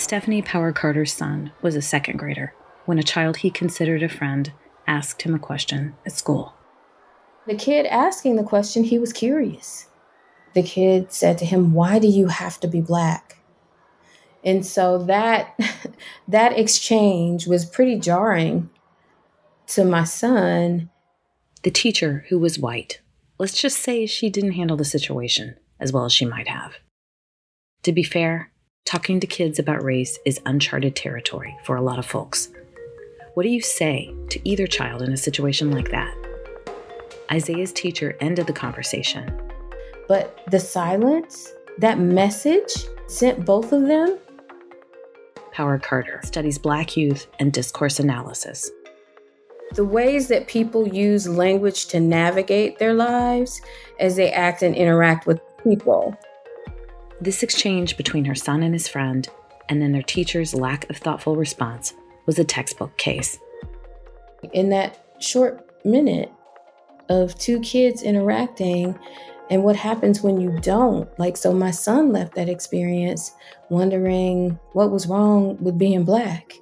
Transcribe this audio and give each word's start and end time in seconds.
Stephanie 0.00 0.40
Power 0.40 0.72
Carter's 0.72 1.12
son 1.12 1.52
was 1.60 1.76
a 1.76 1.82
second 1.82 2.16
grader 2.16 2.54
when 2.86 2.98
a 2.98 3.02
child 3.02 3.36
he 3.36 3.50
considered 3.50 4.02
a 4.02 4.08
friend 4.08 4.50
asked 4.86 5.20
him 5.22 5.34
a 5.34 5.38
question 5.38 5.94
at 6.06 6.12
school. 6.12 6.54
The 7.46 7.54
kid 7.54 7.84
asking 7.84 8.36
the 8.36 8.42
question, 8.42 8.82
he 8.82 8.98
was 8.98 9.12
curious. 9.12 9.88
The 10.54 10.62
kid 10.62 11.12
said 11.12 11.36
to 11.38 11.44
him, 11.44 11.74
Why 11.74 11.98
do 11.98 12.08
you 12.08 12.28
have 12.28 12.58
to 12.60 12.66
be 12.66 12.80
black? 12.80 13.42
And 14.42 14.64
so 14.64 15.04
that 15.04 15.54
that 16.28 16.58
exchange 16.58 17.46
was 17.46 17.66
pretty 17.66 17.98
jarring 17.98 18.70
to 19.68 19.84
my 19.84 20.04
son. 20.04 20.88
The 21.62 21.70
teacher, 21.70 22.24
who 22.30 22.38
was 22.38 22.58
white, 22.58 23.02
let's 23.38 23.60
just 23.60 23.78
say 23.78 24.06
she 24.06 24.30
didn't 24.30 24.52
handle 24.52 24.78
the 24.78 24.84
situation 24.86 25.56
as 25.78 25.92
well 25.92 26.06
as 26.06 26.12
she 26.14 26.24
might 26.24 26.48
have. 26.48 26.76
To 27.82 27.92
be 27.92 28.02
fair, 28.02 28.49
talking 28.84 29.20
to 29.20 29.26
kids 29.26 29.58
about 29.58 29.82
race 29.84 30.18
is 30.24 30.40
uncharted 30.46 30.96
territory 30.96 31.56
for 31.64 31.76
a 31.76 31.82
lot 31.82 31.98
of 31.98 32.06
folks. 32.06 32.48
What 33.34 33.44
do 33.44 33.48
you 33.48 33.60
say 33.60 34.12
to 34.30 34.48
either 34.48 34.66
child 34.66 35.02
in 35.02 35.12
a 35.12 35.16
situation 35.16 35.70
like 35.70 35.90
that? 35.90 36.12
Isaiah's 37.30 37.72
teacher 37.72 38.16
ended 38.20 38.46
the 38.46 38.52
conversation. 38.52 39.30
But 40.08 40.40
the 40.50 40.58
silence, 40.58 41.52
that 41.78 42.00
message 42.00 42.72
sent 43.06 43.44
both 43.44 43.72
of 43.72 43.82
them. 43.82 44.18
Power 45.52 45.78
Carter 45.78 46.20
studies 46.24 46.58
Black 46.58 46.96
youth 46.96 47.28
and 47.38 47.52
discourse 47.52 48.00
analysis. 48.00 48.70
The 49.74 49.84
ways 49.84 50.26
that 50.28 50.48
people 50.48 50.88
use 50.88 51.28
language 51.28 51.86
to 51.88 52.00
navigate 52.00 52.78
their 52.78 52.94
lives 52.94 53.62
as 54.00 54.16
they 54.16 54.32
act 54.32 54.62
and 54.62 54.74
interact 54.74 55.28
with 55.28 55.40
people. 55.62 56.16
This 57.20 57.42
exchange 57.42 57.96
between 57.96 58.24
her 58.24 58.34
son 58.34 58.62
and 58.62 58.72
his 58.72 58.88
friend, 58.88 59.28
and 59.68 59.82
then 59.82 59.92
their 59.92 60.02
teacher's 60.02 60.54
lack 60.54 60.88
of 60.88 60.96
thoughtful 60.96 61.36
response, 61.36 61.92
was 62.26 62.38
a 62.38 62.44
textbook 62.44 62.96
case. 62.96 63.38
In 64.52 64.70
that 64.70 65.04
short 65.18 65.84
minute 65.84 66.32
of 67.10 67.36
two 67.38 67.60
kids 67.60 68.02
interacting, 68.02 68.98
and 69.50 69.64
what 69.64 69.76
happens 69.76 70.22
when 70.22 70.40
you 70.40 70.56
don't. 70.60 71.08
Like, 71.18 71.36
so 71.36 71.52
my 71.52 71.72
son 71.72 72.12
left 72.12 72.36
that 72.36 72.48
experience 72.48 73.32
wondering 73.68 74.58
what 74.72 74.92
was 74.92 75.08
wrong 75.08 75.58
with 75.60 75.76
being 75.76 76.04
black. 76.04 76.54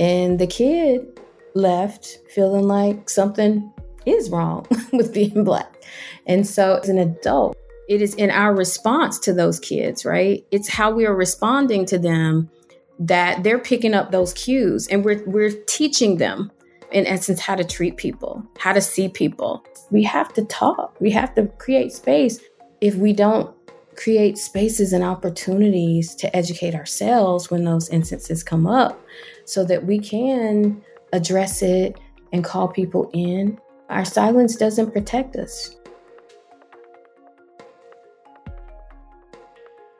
And 0.00 0.38
the 0.38 0.46
kid 0.48 1.20
left 1.54 2.18
feeling 2.34 2.66
like 2.66 3.08
something 3.08 3.72
is 4.04 4.28
wrong 4.28 4.66
with 4.92 5.14
being 5.14 5.44
black. 5.44 5.82
And 6.26 6.44
so, 6.46 6.80
as 6.82 6.88
an 6.88 6.98
adult, 6.98 7.56
it 7.88 8.02
is 8.02 8.14
in 8.14 8.30
our 8.30 8.54
response 8.54 9.18
to 9.20 9.32
those 9.32 9.60
kids, 9.60 10.04
right? 10.04 10.44
It's 10.50 10.68
how 10.68 10.90
we 10.90 11.06
are 11.06 11.14
responding 11.14 11.84
to 11.86 11.98
them 11.98 12.50
that 12.98 13.42
they're 13.42 13.58
picking 13.58 13.94
up 13.94 14.10
those 14.10 14.32
cues 14.32 14.86
and 14.88 15.04
we're 15.04 15.22
we're 15.26 15.52
teaching 15.66 16.16
them 16.16 16.50
in 16.92 17.06
essence 17.06 17.40
how 17.40 17.54
to 17.54 17.64
treat 17.64 17.96
people, 17.96 18.44
how 18.58 18.72
to 18.72 18.80
see 18.80 19.08
people. 19.08 19.64
We 19.90 20.02
have 20.04 20.32
to 20.34 20.44
talk. 20.44 20.96
We 21.00 21.10
have 21.10 21.34
to 21.34 21.46
create 21.58 21.92
space. 21.92 22.40
If 22.80 22.94
we 22.94 23.12
don't 23.12 23.54
create 23.96 24.38
spaces 24.38 24.92
and 24.92 25.02
opportunities 25.02 26.14
to 26.14 26.34
educate 26.36 26.74
ourselves 26.74 27.50
when 27.50 27.64
those 27.64 27.88
instances 27.88 28.42
come 28.42 28.66
up 28.66 29.00
so 29.44 29.64
that 29.64 29.84
we 29.84 29.98
can 29.98 30.82
address 31.12 31.62
it 31.62 31.98
and 32.32 32.44
call 32.44 32.68
people 32.68 33.10
in, 33.12 33.58
our 33.88 34.04
silence 34.04 34.56
doesn't 34.56 34.92
protect 34.92 35.36
us. 35.36 35.76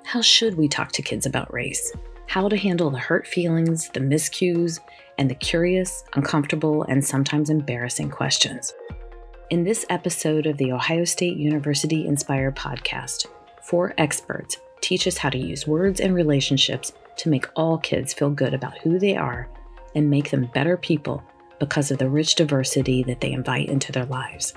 How 0.07 0.21
should 0.21 0.57
we 0.57 0.69
talk 0.69 0.93
to 0.93 1.03
kids 1.03 1.27
about 1.27 1.53
race? 1.53 1.93
How 2.29 2.49
to 2.49 2.57
handle 2.57 2.91
the 2.91 2.99
hurt 2.99 3.27
feelings, 3.27 3.89
the 3.89 3.99
miscues, 3.99 4.79
and 5.19 5.29
the 5.29 5.35
curious, 5.35 6.05
uncomfortable, 6.15 6.85
and 6.85 7.05
sometimes 7.05 7.51
embarrassing 7.51 8.11
questions. 8.11 8.73
In 9.51 9.65
this 9.65 9.85
episode 9.91 10.47
of 10.47 10.59
the 10.59 10.71
Ohio 10.71 11.05
State 11.05 11.37
University 11.37 12.07
Inspire 12.07 12.53
podcast, 12.53 13.27
four 13.65 13.95
experts 13.99 14.59
teach 14.81 15.09
us 15.09 15.17
how 15.17 15.29
to 15.29 15.39
use 15.39 15.67
words 15.67 15.99
and 15.99 16.15
relationships 16.15 16.93
to 17.17 17.29
make 17.29 17.49
all 17.57 17.77
kids 17.77 18.15
feel 18.15 18.31
good 18.31 18.55
about 18.55 18.79
who 18.79 19.01
they 19.01 19.17
are 19.17 19.49
and 19.97 20.09
make 20.09 20.31
them 20.31 20.49
better 20.55 20.77
people 20.77 21.21
because 21.59 21.91
of 21.91 21.99
the 21.99 22.09
rich 22.09 22.37
diversity 22.37 23.03
that 23.03 23.21
they 23.21 23.33
invite 23.33 23.69
into 23.69 23.91
their 23.91 24.07
lives. 24.07 24.55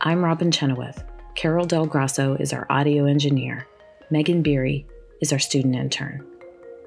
I'm 0.00 0.24
Robin 0.24 0.50
Chenoweth. 0.50 1.04
Carol 1.36 1.64
Del 1.64 1.86
Grasso 1.86 2.34
is 2.40 2.52
our 2.52 2.66
audio 2.68 3.04
engineer. 3.06 3.68
Megan 4.10 4.42
Beery 4.42 4.86
is 5.22 5.32
our 5.32 5.38
student 5.38 5.74
intern. 5.74 6.26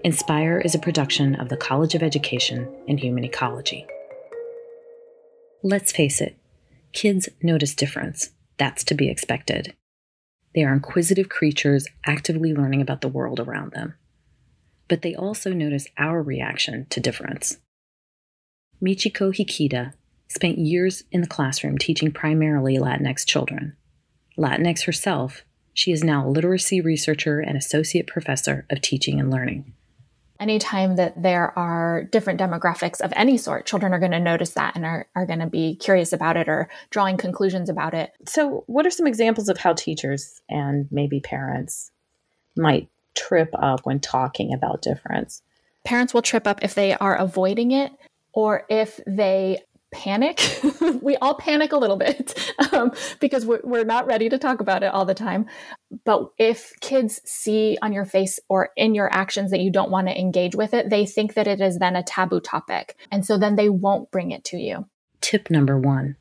Inspire 0.04 0.60
is 0.60 0.76
a 0.76 0.80
production 0.80 1.34
of 1.36 1.50
the 1.50 1.58
College 1.58 1.96
of 1.96 2.04
Education 2.04 2.70
and 2.88 3.00
Human 3.00 3.24
Ecology. 3.24 3.88
Let's 5.64 5.92
face 5.92 6.22
it, 6.22 6.38
kids 6.94 7.28
notice 7.42 7.74
difference. 7.74 8.30
That's 8.58 8.84
to 8.86 8.94
be 8.94 9.10
expected. 9.10 9.76
They 10.54 10.64
are 10.64 10.74
inquisitive 10.74 11.28
creatures 11.28 11.88
actively 12.06 12.54
learning 12.54 12.82
about 12.82 13.02
the 13.02 13.08
world 13.08 13.40
around 13.40 13.72
them. 13.72 13.96
But 14.88 15.02
they 15.02 15.16
also 15.16 15.52
notice 15.54 15.88
our 15.98 16.22
reaction 16.22 16.86
to 16.92 17.00
difference. 17.00 17.58
Michiko 18.82 19.34
Hikida 19.36 19.94
spent 20.28 20.60
years 20.60 21.04
in 21.12 21.22
the 21.22 21.28
classroom 21.28 21.80
teaching 21.80 22.12
primarily 22.12 22.78
Latinx 22.78 23.26
children. 23.26 23.76
Latinx 24.38 24.86
herself, 24.86 25.44
she 25.78 25.92
is 25.92 26.04
now 26.04 26.26
a 26.26 26.28
literacy 26.28 26.82
researcher 26.82 27.40
and 27.40 27.56
associate 27.56 28.08
professor 28.08 28.66
of 28.72 28.82
teaching 28.82 29.20
and 29.20 29.30
learning. 29.30 29.74
Anytime 30.40 30.96
that 30.96 31.22
there 31.22 31.58
are 31.58 32.04
different 32.06 32.40
demographics 32.40 33.00
of 33.00 33.14
any 33.16 33.38
sort, 33.38 33.68
children 33.68 33.94
are 33.94 34.00
going 34.00 34.12
to 34.12 34.20
notice 34.20 34.56
that 34.56 34.76
and 34.76 34.84
are, 34.88 35.06
are 35.16 35.28
going 35.28 35.38
to 35.38 35.46
be 35.46 35.76
curious 35.76 36.14
about 36.14 36.36
it 36.36 36.50
or 36.50 36.68
drawing 36.90 37.16
conclusions 37.16 37.70
about 37.70 37.94
it. 37.94 38.12
So, 38.26 38.64
what 38.66 38.88
are 38.88 38.90
some 38.90 39.06
examples 39.06 39.50
of 39.50 39.60
how 39.60 39.74
teachers 39.74 40.42
and 40.50 40.88
maybe 40.90 41.20
parents 41.20 41.92
might 42.56 42.90
trip 43.14 43.54
up 43.54 43.82
when 43.86 44.00
talking 44.00 44.54
about 44.54 44.82
difference? 44.82 45.44
Parents 45.86 46.12
will 46.12 46.24
trip 46.24 46.48
up 46.48 46.64
if 46.64 46.74
they 46.74 46.96
are 46.96 47.16
avoiding 47.16 47.70
it 47.70 47.92
or 48.34 48.66
if 48.68 49.00
they 49.06 49.62
panic. 49.92 50.42
we 51.02 51.16
all 51.18 51.36
panic 51.36 51.72
a 51.72 51.78
little 51.78 51.98
bit 51.98 52.38
um, 52.74 52.92
because 53.20 53.46
we're, 53.46 53.62
we're 53.64 53.86
not 53.86 54.06
ready 54.06 54.30
to 54.30 54.38
talk 54.38 54.60
about 54.60 54.84
it 54.84 54.94
all 54.94 55.06
the 55.06 55.14
time. 55.14 55.46
But 56.04 56.30
if 56.38 56.74
kids 56.82 57.22
see 57.26 57.78
on 57.82 57.94
your 57.94 58.06
face 58.06 58.40
or 58.50 58.70
in 58.76 58.96
your 58.96 59.12
actions 59.14 59.52
that 59.52 59.62
you 59.62 59.72
don't 59.72 59.92
want 59.92 60.08
to 60.08 60.20
engage 60.20 60.56
with 60.56 60.74
it, 60.74 60.90
they 60.90 61.06
think 61.06 61.34
that 61.36 61.48
it 61.48 61.62
is 61.62 61.80
then 61.80 61.96
a 61.96 62.04
taboo 62.04 62.40
topic. 62.40 62.98
And 63.12 63.26
so 63.26 63.38
then 63.38 63.56
they 63.56 63.70
won't 63.70 64.12
bring 64.12 64.32
it 64.32 64.44
to 64.46 64.58
you. 64.58 64.88
Tip 65.22 65.50
number 65.50 65.78
one 65.78 66.16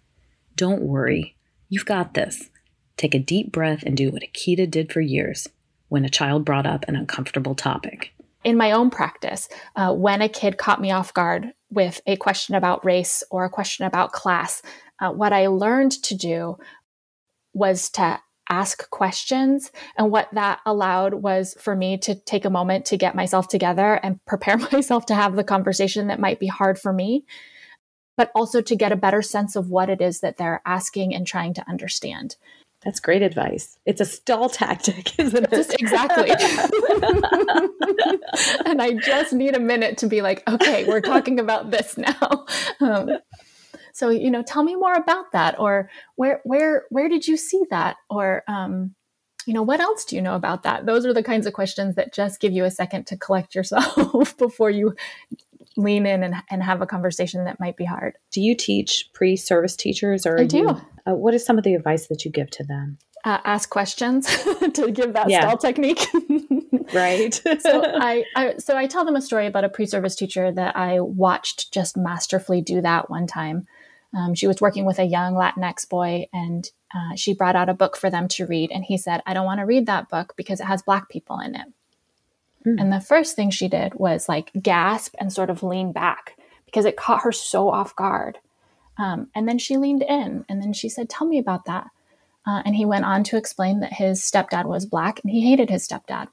don't 0.56 0.83
worry. 0.83 1.37
You've 1.69 1.84
got 1.84 2.15
this. 2.15 2.48
Take 2.97 3.15
a 3.15 3.19
deep 3.19 3.53
breath 3.53 3.83
and 3.83 3.94
do 3.94 4.10
what 4.10 4.22
Hikida 4.22 4.71
did 4.71 4.91
for 4.91 5.03
years 5.03 5.48
when 5.88 6.04
a 6.04 6.09
child 6.09 6.47
brought 6.47 6.65
up 6.65 6.87
an 6.88 6.97
uncomfortable 6.97 7.54
topic 7.54 8.15
in 8.47 8.57
my 8.57 8.71
own 8.71 8.91
practice, 8.91 9.49
uh, 9.75 9.93
when 9.93 10.23
a 10.23 10.29
kid 10.29 10.57
caught 10.57 10.81
me 10.81 10.93
off 10.93 11.12
guard 11.12 11.53
with 11.69 12.01
a 12.07 12.17
question 12.17 12.55
about 12.55 12.84
race 12.84 13.25
or 13.29 13.45
a 13.45 13.51
question 13.51 13.84
about 13.84 14.12
class, 14.12 14.62
uh, 15.01 15.11
what 15.11 15.33
I 15.33 15.49
learned 15.49 15.91
to 16.05 16.15
do 16.15 16.57
was 17.55 17.91
to 17.91 18.21
ask 18.49 18.89
questions. 18.91 19.73
And 19.99 20.12
what 20.12 20.29
that 20.33 20.61
allowed 20.65 21.15
was 21.15 21.57
for 21.59 21.75
me 21.75 21.99
to 21.99 22.15
take 22.15 22.45
a 22.45 22.51
moment 22.51 22.84
to 22.87 22.97
get 22.97 23.17
myself 23.17 23.49
together 23.49 23.95
and 23.95 24.21
prepare 24.29 24.59
myself 24.59 25.07
to 25.07 25.17
have 25.17 25.34
the 25.34 25.43
conversation 25.43 26.07
that 26.07 26.21
might 26.21 26.39
be 26.39 26.47
hard 26.47 26.78
for 26.78 26.93
me, 26.93 27.25
but 28.17 28.31
also 28.33 28.61
to 28.61 28.77
get 28.77 28.93
a 28.93 28.97
better 28.97 29.23
sense 29.23 29.57
of 29.57 29.71
what 29.71 29.91
it 29.91 30.01
is 30.01 30.21
that 30.21 30.37
they're 30.37 30.63
asking 30.65 31.13
and 31.13 31.27
trying 31.27 31.53
to 31.55 31.69
understand. 31.69 32.37
That's 32.86 33.00
great 33.00 33.20
advice. 33.20 33.76
It's 33.84 34.00
a 34.00 34.04
stall 34.04 34.48
tactic, 34.48 35.12
isn't 35.19 35.42
it? 35.42 35.50
Just 35.50 35.74
exactly. 35.80 36.30
and 38.65 38.80
I 38.80 38.92
just 39.03 39.33
need 39.33 39.56
a 39.56 39.60
minute 39.60 39.98
to 39.98 40.06
be 40.06 40.22
like, 40.22 40.48
okay, 40.48 40.84
we're 40.84 41.00
talking 41.00 41.41
about 41.41 41.72
this 41.72 41.98
now. 41.98 42.47
Um, 42.78 43.09
so 43.92 44.10
you 44.10 44.30
know, 44.30 44.42
tell 44.42 44.62
me 44.62 44.77
more 44.77 44.92
about 44.92 45.33
that, 45.33 45.59
or 45.59 45.91
where 46.16 46.41
where 46.44 46.84
where 46.91 47.09
did 47.09 47.27
you 47.27 47.36
see 47.36 47.62
that, 47.71 47.97
or 48.10 48.44
um, 48.47 48.94
you 49.47 49.54
know, 49.54 49.62
what 49.62 49.80
else 49.80 50.04
do 50.04 50.15
you 50.15 50.22
know 50.22 50.34
about 50.34 50.62
that? 50.65 50.84
Those 50.84 51.06
are 51.06 51.15
the 51.15 51.22
kinds 51.22 51.47
of 51.47 51.54
questions 51.54 51.94
that 51.94 52.12
just 52.12 52.39
give 52.39 52.53
you 52.53 52.65
a 52.65 52.71
second 52.71 53.06
to 53.06 53.16
collect 53.16 53.54
yourself 53.54 54.36
before 54.36 54.71
you 54.71 54.94
lean 55.77 56.07
in 56.07 56.23
and, 56.23 56.34
and 56.51 56.63
have 56.63 56.81
a 56.81 56.87
conversation 56.87 57.45
that 57.45 57.61
might 57.61 57.77
be 57.77 57.84
hard. 57.84 58.17
Do 58.33 58.41
you 58.41 58.55
teach 58.55 59.09
pre-service 59.13 59.77
teachers 59.77 60.27
or 60.27 60.41
I 60.41 60.45
do. 60.45 60.59
You, 60.59 60.81
uh, 61.07 61.15
what 61.15 61.34
is 61.34 61.45
some 61.45 61.59
of 61.59 61.65
the 61.65 61.75
advice 61.75 62.07
that 62.09 62.25
you 62.25 62.31
give 62.31 62.51
to 62.51 62.65
them? 62.65 62.99
Uh, 63.25 63.41
ask 63.45 63.71
questions 63.71 64.27
to 64.75 64.91
give 64.93 65.13
that 65.13 65.28
yeah. 65.28 65.41
stall 65.41 65.59
technique. 65.59 66.07
right. 66.95 67.34
so 67.34 67.83
I, 67.84 68.25
I 68.37 68.57
so 68.59 68.77
I 68.77 68.87
tell 68.87 69.05
them 69.05 69.17
a 69.17 69.23
story 69.23 69.47
about 69.47 69.65
a 69.65 69.69
pre-service 69.69 70.15
teacher 70.15 70.53
that 70.53 70.77
I 70.77 71.01
watched 71.01 71.73
just 71.73 71.97
masterfully 71.97 72.61
do 72.61 72.81
that 72.83 73.11
one 73.11 73.27
time. 73.27 73.67
Um, 74.17 74.34
she 74.34 74.47
was 74.47 74.61
working 74.61 74.84
with 74.84 74.99
a 74.99 75.05
young 75.05 75.34
Latinx 75.34 75.89
boy, 75.89 76.28
and 76.33 76.71
uh, 76.95 77.17
she 77.17 77.34
brought 77.34 77.57
out 77.57 77.69
a 77.69 77.75
book 77.75 77.97
for 77.97 78.09
them 78.09 78.28
to 78.28 78.47
read. 78.47 78.71
And 78.71 78.84
he 78.84 78.97
said, 78.97 79.23
"I 79.27 79.34
don't 79.34 79.45
want 79.45 79.59
to 79.59 79.67
read 79.67 79.87
that 79.87 80.09
book 80.09 80.34
because 80.37 80.61
it 80.61 80.67
has 80.67 80.83
black 80.83 81.09
people 81.09 81.41
in 81.41 81.57
it." 81.57 81.67
Hmm. 82.66 82.78
And 82.80 82.92
the 82.92 83.01
first 83.01 83.36
thing 83.36 83.51
she 83.51 83.68
did 83.68 83.95
was 83.95 84.28
like 84.28 84.51
gasp 84.60 85.15
and 85.18 85.33
sort 85.33 85.51
of 85.51 85.63
lean 85.63 85.92
back 85.92 86.36
because 86.65 86.84
it 86.84 86.97
caught 86.97 87.22
her 87.22 87.30
so 87.30 87.71
off 87.71 87.95
guard. 87.95 88.39
Um, 88.98 89.28
and 89.34 89.48
then 89.48 89.59
she 89.59 89.77
leaned 89.77 90.03
in 90.03 90.45
and 90.48 90.60
then 90.60 90.72
she 90.72 90.89
said, 90.89 91.09
Tell 91.09 91.28
me 91.28 91.39
about 91.39 91.66
that. 91.66 91.86
Uh, 92.45 92.63
and 92.65 92.74
he 92.74 92.84
went 92.84 93.04
on 93.04 93.22
to 93.24 93.36
explain 93.36 93.80
that 93.80 93.92
his 93.92 94.21
stepdad 94.21 94.66
was 94.66 94.84
black 94.84 95.21
and 95.22 95.30
he 95.30 95.48
hated 95.48 95.71
his 95.71 95.86
stepdad. 95.86 96.28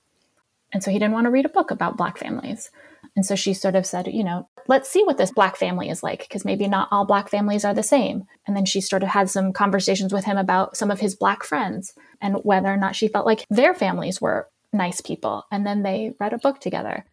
And 0.71 0.83
so 0.83 0.89
he 0.89 0.97
didn't 0.97 1.13
want 1.13 1.25
to 1.25 1.31
read 1.31 1.45
a 1.45 1.49
book 1.49 1.69
about 1.69 1.97
black 1.97 2.17
families. 2.17 2.71
And 3.15 3.25
so 3.25 3.35
she 3.35 3.53
sort 3.53 3.75
of 3.75 3.85
said, 3.85 4.07
you 4.07 4.23
know, 4.23 4.47
let's 4.67 4.89
see 4.89 5.03
what 5.03 5.17
this 5.17 5.31
black 5.31 5.55
family 5.55 5.89
is 5.89 6.01
like, 6.01 6.21
because 6.21 6.45
maybe 6.45 6.67
not 6.67 6.87
all 6.89 7.05
black 7.05 7.29
families 7.29 7.63
are 7.63 7.73
the 7.73 7.83
same. 7.83 8.25
And 8.47 8.55
then 8.55 8.65
she 8.65 8.81
sort 8.81 9.03
of 9.03 9.09
had 9.09 9.29
some 9.29 9.53
conversations 9.53 10.11
with 10.11 10.25
him 10.25 10.37
about 10.37 10.77
some 10.77 10.89
of 10.89 10.99
his 10.99 11.15
black 11.15 11.43
friends 11.43 11.93
and 12.21 12.37
whether 12.43 12.69
or 12.69 12.77
not 12.77 12.95
she 12.95 13.07
felt 13.07 13.27
like 13.27 13.45
their 13.49 13.75
families 13.75 14.19
were 14.19 14.47
nice 14.73 15.01
people. 15.01 15.45
And 15.51 15.65
then 15.65 15.83
they 15.83 16.13
read 16.19 16.33
a 16.33 16.37
book 16.37 16.59
together. 16.59 17.05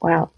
Wow. 0.00 0.30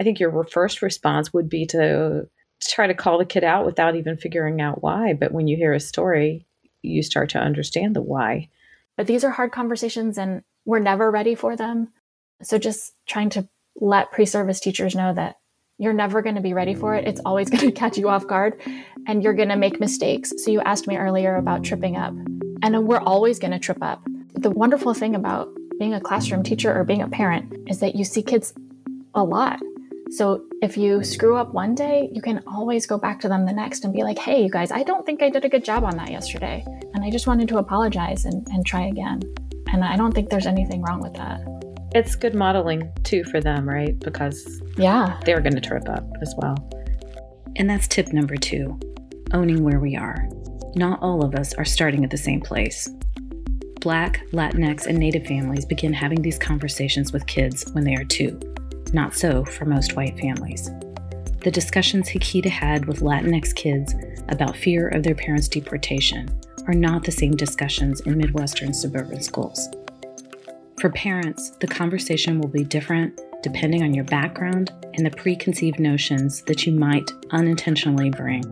I 0.00 0.04
think 0.04 0.20
your 0.20 0.44
first 0.44 0.82
response 0.82 1.32
would 1.32 1.48
be 1.48 1.66
to 1.66 2.28
try 2.60 2.86
to 2.86 2.94
call 2.94 3.18
the 3.18 3.24
kid 3.24 3.44
out 3.44 3.64
without 3.64 3.96
even 3.96 4.16
figuring 4.16 4.60
out 4.60 4.82
why. 4.82 5.12
But 5.12 5.32
when 5.32 5.46
you 5.46 5.56
hear 5.56 5.72
a 5.72 5.80
story, 5.80 6.46
you 6.82 7.02
start 7.02 7.30
to 7.30 7.38
understand 7.38 7.94
the 7.94 8.02
why. 8.02 8.48
But 8.96 9.06
these 9.06 9.24
are 9.24 9.30
hard 9.30 9.52
conversations 9.52 10.18
and 10.18 10.42
we're 10.64 10.78
never 10.78 11.10
ready 11.10 11.34
for 11.34 11.56
them. 11.56 11.92
So 12.42 12.58
just 12.58 12.92
trying 13.06 13.30
to 13.30 13.48
let 13.80 14.12
pre 14.12 14.26
service 14.26 14.60
teachers 14.60 14.94
know 14.94 15.12
that 15.14 15.36
you're 15.78 15.92
never 15.92 16.22
going 16.22 16.36
to 16.36 16.40
be 16.40 16.54
ready 16.54 16.74
for 16.74 16.94
it. 16.94 17.06
It's 17.06 17.20
always 17.24 17.50
going 17.50 17.66
to 17.66 17.72
catch 17.72 17.98
you 17.98 18.08
off 18.08 18.26
guard 18.26 18.60
and 19.06 19.22
you're 19.22 19.34
going 19.34 19.50
to 19.50 19.56
make 19.56 19.80
mistakes. 19.80 20.32
So 20.38 20.50
you 20.50 20.60
asked 20.60 20.86
me 20.86 20.96
earlier 20.96 21.36
about 21.36 21.64
tripping 21.64 21.96
up, 21.96 22.14
and 22.62 22.86
we're 22.86 22.98
always 22.98 23.38
going 23.38 23.52
to 23.52 23.58
trip 23.58 23.82
up. 23.82 24.02
The 24.34 24.50
wonderful 24.50 24.94
thing 24.94 25.14
about 25.14 25.48
being 25.78 25.94
a 25.94 26.00
classroom 26.00 26.42
teacher 26.42 26.74
or 26.74 26.84
being 26.84 27.02
a 27.02 27.08
parent 27.08 27.54
is 27.68 27.80
that 27.80 27.94
you 27.94 28.04
see 28.04 28.22
kids 28.22 28.54
a 29.14 29.22
lot. 29.22 29.60
So 30.10 30.44
if 30.62 30.76
you 30.76 31.02
screw 31.02 31.36
up 31.36 31.52
one 31.52 31.74
day, 31.74 32.08
you 32.12 32.22
can 32.22 32.42
always 32.46 32.86
go 32.86 32.96
back 32.96 33.20
to 33.20 33.28
them 33.28 33.44
the 33.44 33.52
next 33.52 33.84
and 33.84 33.92
be 33.92 34.02
like, 34.04 34.18
hey, 34.18 34.42
you 34.42 34.48
guys, 34.48 34.70
I 34.70 34.84
don't 34.84 35.04
think 35.04 35.22
I 35.22 35.30
did 35.30 35.44
a 35.44 35.48
good 35.48 35.64
job 35.64 35.84
on 35.84 35.96
that 35.96 36.10
yesterday. 36.10 36.64
And 36.94 37.04
I 37.04 37.10
just 37.10 37.26
wanted 37.26 37.48
to 37.48 37.58
apologize 37.58 38.24
and, 38.24 38.46
and 38.48 38.64
try 38.64 38.86
again. 38.86 39.20
And 39.72 39.84
I 39.84 39.96
don't 39.96 40.12
think 40.12 40.30
there's 40.30 40.46
anything 40.46 40.82
wrong 40.82 41.00
with 41.00 41.14
that. 41.14 41.40
It's 41.92 42.14
good 42.14 42.34
modeling 42.34 42.92
too 43.02 43.24
for 43.24 43.40
them, 43.40 43.68
right? 43.68 43.98
Because 43.98 44.62
yeah, 44.76 45.18
they're 45.24 45.40
going 45.40 45.54
to 45.54 45.60
trip 45.60 45.88
up 45.88 46.04
as 46.22 46.34
well. 46.38 46.56
And 47.56 47.68
that's 47.68 47.88
tip 47.88 48.12
number 48.12 48.36
two 48.36 48.78
owning 49.32 49.64
where 49.64 49.80
we 49.80 49.96
are. 49.96 50.28
Not 50.76 51.02
all 51.02 51.24
of 51.24 51.34
us 51.34 51.52
are 51.54 51.64
starting 51.64 52.04
at 52.04 52.10
the 52.10 52.18
same 52.18 52.40
place. 52.40 52.88
Black, 53.86 54.26
Latinx, 54.32 54.86
and 54.86 54.98
Native 54.98 55.28
families 55.28 55.64
begin 55.64 55.92
having 55.92 56.20
these 56.20 56.40
conversations 56.40 57.12
with 57.12 57.24
kids 57.28 57.70
when 57.70 57.84
they 57.84 57.94
are 57.94 58.02
two. 58.02 58.36
Not 58.92 59.14
so 59.14 59.44
for 59.44 59.64
most 59.64 59.94
white 59.94 60.18
families. 60.18 60.72
The 61.42 61.52
discussions 61.52 62.08
Hikida 62.08 62.50
had 62.50 62.86
with 62.86 62.98
Latinx 62.98 63.54
kids 63.54 63.94
about 64.28 64.56
fear 64.56 64.88
of 64.88 65.04
their 65.04 65.14
parents' 65.14 65.46
deportation 65.46 66.28
are 66.66 66.74
not 66.74 67.04
the 67.04 67.12
same 67.12 67.36
discussions 67.36 68.00
in 68.00 68.18
Midwestern 68.18 68.74
suburban 68.74 69.22
schools. 69.22 69.68
For 70.80 70.90
parents, 70.90 71.50
the 71.60 71.68
conversation 71.68 72.40
will 72.40 72.48
be 72.48 72.64
different 72.64 73.20
depending 73.44 73.84
on 73.84 73.94
your 73.94 74.02
background 74.02 74.72
and 74.94 75.06
the 75.06 75.10
preconceived 75.12 75.78
notions 75.78 76.42
that 76.48 76.66
you 76.66 76.72
might 76.72 77.08
unintentionally 77.30 78.10
bring. 78.10 78.42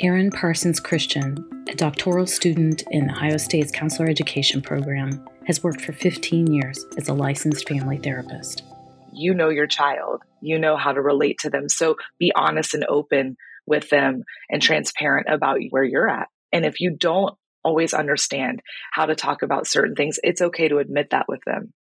Erin 0.00 0.30
Parsons 0.30 0.80
Christian, 0.80 1.59
a 1.70 1.74
doctoral 1.74 2.26
student 2.26 2.82
in 2.90 3.08
Ohio 3.08 3.36
State's 3.36 3.70
counselor 3.70 4.08
education 4.08 4.60
program, 4.60 5.24
has 5.46 5.62
worked 5.62 5.80
for 5.80 5.92
15 5.92 6.52
years 6.52 6.84
as 6.98 7.08
a 7.08 7.14
licensed 7.14 7.68
family 7.68 7.96
therapist. 7.96 8.64
You 9.12 9.34
know 9.34 9.50
your 9.50 9.68
child, 9.68 10.22
you 10.40 10.58
know 10.58 10.76
how 10.76 10.92
to 10.92 11.00
relate 11.00 11.38
to 11.40 11.50
them. 11.50 11.68
So 11.68 11.94
be 12.18 12.32
honest 12.34 12.74
and 12.74 12.84
open 12.88 13.36
with 13.66 13.88
them 13.88 14.24
and 14.48 14.60
transparent 14.60 15.28
about 15.30 15.60
where 15.70 15.84
you're 15.84 16.08
at. 16.08 16.26
And 16.52 16.64
if 16.64 16.80
you 16.80 16.90
don't 16.90 17.36
always 17.62 17.94
understand 17.94 18.62
how 18.92 19.06
to 19.06 19.14
talk 19.14 19.42
about 19.42 19.68
certain 19.68 19.94
things, 19.94 20.18
it's 20.24 20.42
okay 20.42 20.66
to 20.66 20.78
admit 20.78 21.10
that 21.10 21.26
with 21.28 21.40
them. 21.46 21.72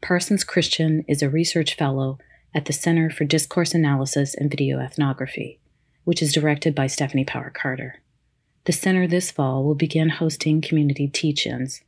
Parsons 0.00 0.44
Christian 0.44 1.02
is 1.08 1.22
a 1.22 1.28
research 1.28 1.74
fellow 1.74 2.18
at 2.54 2.66
the 2.66 2.72
Center 2.72 3.10
for 3.10 3.24
Discourse 3.24 3.74
Analysis 3.74 4.36
and 4.36 4.48
Video 4.48 4.78
Ethnography, 4.78 5.58
which 6.04 6.22
is 6.22 6.32
directed 6.32 6.72
by 6.72 6.86
Stephanie 6.86 7.24
Power 7.24 7.50
Carter. 7.50 7.96
The 8.68 8.72
center 8.74 9.06
this 9.06 9.30
fall 9.30 9.64
will 9.64 9.74
begin 9.74 10.10
hosting 10.10 10.60
community 10.60 11.08
teach 11.08 11.46
ins. 11.46 11.80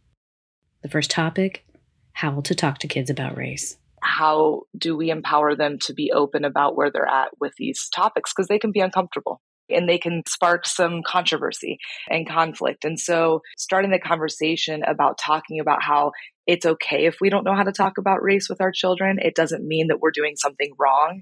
The 0.80 0.88
first 0.88 1.10
topic 1.10 1.66
how 2.14 2.40
to 2.40 2.54
talk 2.54 2.78
to 2.78 2.88
kids 2.88 3.10
about 3.10 3.36
race. 3.36 3.76
How 4.00 4.62
do 4.74 4.96
we 4.96 5.10
empower 5.10 5.54
them 5.54 5.76
to 5.82 5.92
be 5.92 6.10
open 6.10 6.42
about 6.42 6.78
where 6.78 6.90
they're 6.90 7.06
at 7.06 7.32
with 7.38 7.52
these 7.58 7.90
topics? 7.94 8.32
Because 8.32 8.48
they 8.48 8.58
can 8.58 8.72
be 8.72 8.80
uncomfortable 8.80 9.42
and 9.68 9.86
they 9.86 9.98
can 9.98 10.22
spark 10.26 10.64
some 10.64 11.02
controversy 11.06 11.76
and 12.08 12.26
conflict. 12.26 12.86
And 12.86 12.98
so 12.98 13.42
starting 13.58 13.90
the 13.90 13.98
conversation 13.98 14.82
about 14.82 15.18
talking 15.18 15.60
about 15.60 15.82
how 15.82 16.12
it's 16.46 16.64
okay 16.64 17.04
if 17.04 17.18
we 17.20 17.28
don't 17.28 17.44
know 17.44 17.54
how 17.54 17.64
to 17.64 17.72
talk 17.72 17.98
about 17.98 18.22
race 18.22 18.48
with 18.48 18.62
our 18.62 18.72
children, 18.72 19.18
it 19.20 19.34
doesn't 19.34 19.68
mean 19.68 19.88
that 19.88 20.00
we're 20.00 20.12
doing 20.12 20.36
something 20.36 20.72
wrong. 20.78 21.20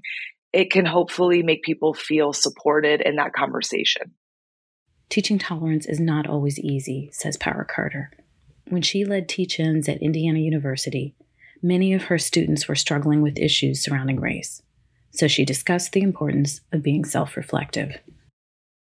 It 0.53 0.71
can 0.71 0.85
hopefully 0.85 1.43
make 1.43 1.63
people 1.63 1.93
feel 1.93 2.31
supported 2.31 3.01
in 3.01 3.17
that 3.17 3.33
conversation. 3.33 4.13
Teaching 5.09 5.39
tolerance 5.39 5.85
is 5.85 5.99
not 5.99 6.27
always 6.27 6.59
easy, 6.59 7.09
says 7.11 7.35
Power 7.37 7.65
Carter. 7.65 8.11
When 8.67 8.81
she 8.81 9.05
led 9.05 9.27
teach 9.27 9.59
ins 9.59 9.89
at 9.89 10.01
Indiana 10.01 10.39
University, 10.39 11.15
many 11.61 11.93
of 11.93 12.03
her 12.03 12.17
students 12.17 12.67
were 12.67 12.75
struggling 12.75 13.21
with 13.21 13.39
issues 13.39 13.83
surrounding 13.83 14.19
race. 14.19 14.61
So 15.11 15.27
she 15.27 15.45
discussed 15.45 15.93
the 15.93 16.01
importance 16.01 16.61
of 16.71 16.83
being 16.83 17.05
self 17.05 17.35
reflective 17.35 17.97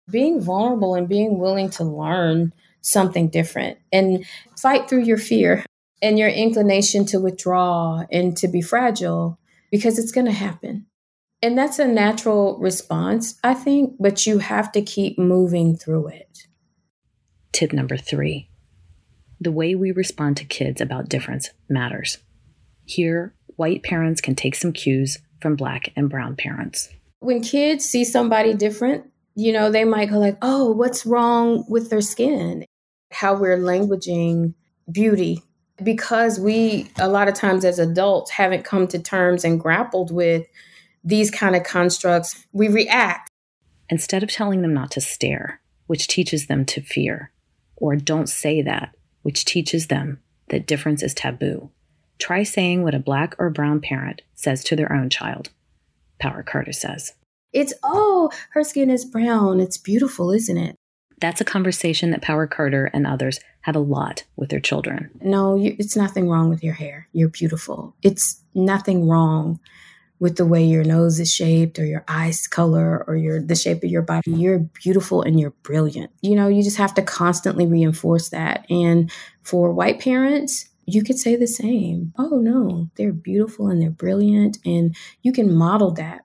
being 0.10 0.42
vulnerable 0.42 0.95
and 0.95 1.07
being 1.07 1.38
willing 1.39 1.69
to 1.71 1.83
learn 1.83 2.54
something 2.81 3.30
different 3.30 3.77
and 3.92 4.25
fight 4.57 4.89
through 4.89 5.04
your 5.04 5.18
fear 5.18 5.63
and 6.01 6.19
your 6.19 6.30
inclination 6.30 7.06
to 7.06 7.19
withdraw 7.19 8.04
and 8.12 8.36
to 8.38 8.48
be 8.48 8.62
fragile 8.62 9.39
because 9.71 9.98
it's 9.98 10.12
going 10.12 10.25
to 10.25 10.31
happen. 10.31 10.86
And 11.44 11.57
that's 11.57 11.78
a 11.78 11.86
natural 11.86 12.57
response, 12.57 13.38
I 13.44 13.54
think, 13.54 13.98
but 14.00 14.25
you 14.25 14.38
have 14.38 14.72
to 14.72 14.81
keep 14.81 15.19
moving 15.19 15.75
through 15.75 16.07
it. 16.07 16.48
Tip 17.51 17.74
number 17.74 17.98
three 17.98 18.50
the 19.42 19.51
way 19.51 19.75
we 19.75 19.92
respond 19.92 20.38
to 20.38 20.45
kids 20.45 20.80
about 20.80 21.10
difference 21.10 21.50
matters. 21.68 22.19
Here, 22.86 23.36
white 23.58 23.84
parents 23.84 24.22
can 24.22 24.36
take 24.36 24.56
some 24.56 24.72
cues 24.72 25.18
from 25.41 25.58
black 25.58 25.91
and 25.98 26.10
brown 26.10 26.38
parents. 26.38 26.88
When 27.20 27.41
kids 27.41 27.84
see 27.84 28.06
somebody 28.06 28.53
different, 28.53 29.06
you 29.36 29.51
know, 29.51 29.70
they 29.70 29.84
might 29.84 30.12
go 30.12 30.20
like, 30.20 30.38
oh, 30.41 30.72
what's 30.72 31.06
wrong 31.06 31.65
with 31.68 31.89
their 31.89 32.00
skin? 32.00 32.63
How 33.12 33.36
we're 33.36 33.58
languaging 33.58 34.53
beauty 34.89 35.44
because 35.84 36.39
we 36.39 36.89
a 36.98 37.10
lot 37.10 37.27
of 37.27 37.34
times 37.34 37.65
as 37.65 37.79
adults 37.79 38.32
haven't 38.32 38.63
come 38.63 38.88
to 38.88 39.00
terms 39.00 39.44
and 39.44 39.60
grappled 39.60 40.10
with 40.10 40.48
these 41.03 41.29
kind 41.29 41.55
of 41.55 41.63
constructs, 41.63 42.45
we 42.51 42.67
react. 42.67 43.31
Instead 43.89 44.24
of 44.24 44.31
telling 44.31 44.62
them 44.62 44.74
not 44.74 44.91
to 44.91 45.01
stare, 45.01 45.60
which 45.88 46.07
teaches 46.07 46.48
them 46.48 46.65
to 46.65 46.81
fear, 46.81 47.31
or 47.75 47.95
don't 47.95 48.29
say 48.29 48.62
that, 48.62 48.95
which 49.22 49.45
teaches 49.45 49.88
them 49.88 50.19
that 50.50 50.65
difference 50.65 51.03
is 51.03 51.13
taboo, 51.13 51.69
try 52.19 52.43
saying 52.43 52.83
what 52.83 52.95
a 52.95 53.00
black 53.00 53.36
or 53.38 53.50
brown 53.50 53.81
parent 53.81 54.22
says 54.33 54.63
to 54.63 54.75
their 54.75 54.93
own 54.93 55.10
child. 55.10 55.50
Power 56.19 56.43
Carter 56.43 56.72
says. 56.72 57.13
It's, 57.51 57.74
oh, 57.83 58.31
her 58.51 58.63
skin 58.63 58.89
is 58.89 59.05
brown. 59.05 59.60
It's 59.60 59.77
beautiful, 59.77 60.31
isn't 60.31 60.57
it? 60.57 60.75
That's 61.19 61.41
a 61.41 61.45
conversation 61.45 62.12
that 62.12 62.22
Power 62.22 62.48
Carter 62.48 62.89
and 62.93 63.05
others 63.05 63.39
have 63.62 63.75
a 63.75 63.79
lot 63.79 64.24
with 64.36 64.50
their 64.50 64.60
children. 64.60 65.12
No, 65.22 65.55
you, 65.55 65.75
it's 65.77 65.95
nothing 65.95 66.27
wrong 66.27 66.50
with 66.50 66.63
your 66.63 66.74
hair. 66.74 67.07
You're 67.13 67.29
beautiful. 67.29 67.95
It's 68.01 68.41
nothing 68.53 69.07
wrong 69.07 69.60
with 70.24 70.38
the 70.38 70.46
way 70.46 70.63
your 70.63 70.86
nose 70.86 71.20
is 71.20 71.30
shaped 71.30 71.77
or 71.77 71.86
your 71.86 72.06
eyes 72.08 72.48
color 72.48 73.03
or 73.10 73.18
your 73.18 73.42
the 73.42 73.56
shape 73.56 73.84
of 73.84 73.89
your 73.89 74.01
body. 74.01 74.32
You're 74.32 74.60
beautiful 74.60 75.22
and 75.22 75.38
you're 75.38 75.53
brilliant. 75.63 76.12
You 76.22 76.38
know, 76.38 76.48
you 76.48 76.63
just 76.63 76.77
have 76.77 76.94
to 76.94 77.01
constantly 77.01 77.65
reinforce 77.65 78.30
that. 78.30 78.65
And 78.70 79.12
for 79.42 79.74
white 79.74 80.00
parents, 80.00 80.70
you 80.86 81.03
could 81.03 81.20
say 81.20 81.36
the 81.36 81.46
same. 81.46 82.13
Oh 82.18 82.39
no, 82.39 82.89
they're 82.96 83.12
beautiful 83.12 83.68
and 83.68 83.82
they're 83.82 83.89
brilliant 83.89 84.60
and 84.63 84.96
you 85.24 85.34
can 85.34 85.53
model 85.53 85.92
that 85.96 86.22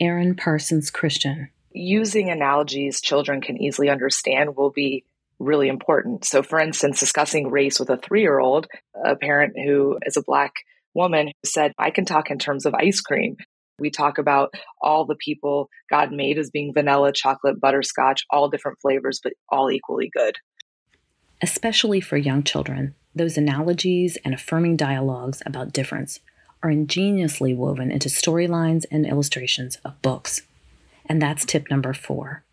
Erin 0.00 0.36
Parsons 0.36 0.90
Christian. 0.90 1.50
Using 1.70 2.30
analogies 2.30 3.02
children 3.02 3.42
can 3.42 3.60
easily 3.60 3.90
understand 3.90 4.56
will 4.56 4.70
be 4.70 5.04
really 5.38 5.68
important. 5.68 6.24
So, 6.24 6.42
for 6.42 6.58
instance, 6.58 6.98
discussing 6.98 7.50
race 7.50 7.78
with 7.78 7.90
a 7.90 7.98
three 7.98 8.22
year 8.22 8.38
old, 8.38 8.68
a 9.04 9.16
parent 9.16 9.52
who 9.62 9.98
is 10.06 10.16
a 10.16 10.22
Black 10.22 10.54
woman 10.94 11.28
who 11.28 11.32
said, 11.44 11.72
I 11.78 11.90
can 11.90 12.04
talk 12.04 12.30
in 12.30 12.38
terms 12.38 12.66
of 12.66 12.74
ice 12.74 13.00
cream. 13.00 13.36
We 13.78 13.90
talk 13.90 14.18
about 14.18 14.54
all 14.80 15.04
the 15.04 15.16
people 15.16 15.68
God 15.90 16.12
made 16.12 16.38
as 16.38 16.50
being 16.50 16.72
vanilla, 16.72 17.12
chocolate, 17.12 17.60
butterscotch, 17.60 18.24
all 18.30 18.48
different 18.48 18.78
flavors, 18.80 19.20
but 19.22 19.32
all 19.48 19.70
equally 19.70 20.10
good. 20.14 20.36
Especially 21.42 22.00
for 22.00 22.16
young 22.16 22.42
children, 22.44 22.94
those 23.14 23.36
analogies 23.36 24.16
and 24.24 24.32
affirming 24.32 24.76
dialogues 24.76 25.42
about 25.44 25.72
difference 25.72 26.20
are 26.62 26.70
ingeniously 26.70 27.52
woven 27.52 27.90
into 27.90 28.08
storylines 28.08 28.84
and 28.90 29.06
illustrations 29.06 29.76
of 29.84 30.00
books. 30.02 30.42
And 31.06 31.20
that's 31.20 31.44
tip 31.44 31.68
number 31.68 31.92
four. 31.92 32.44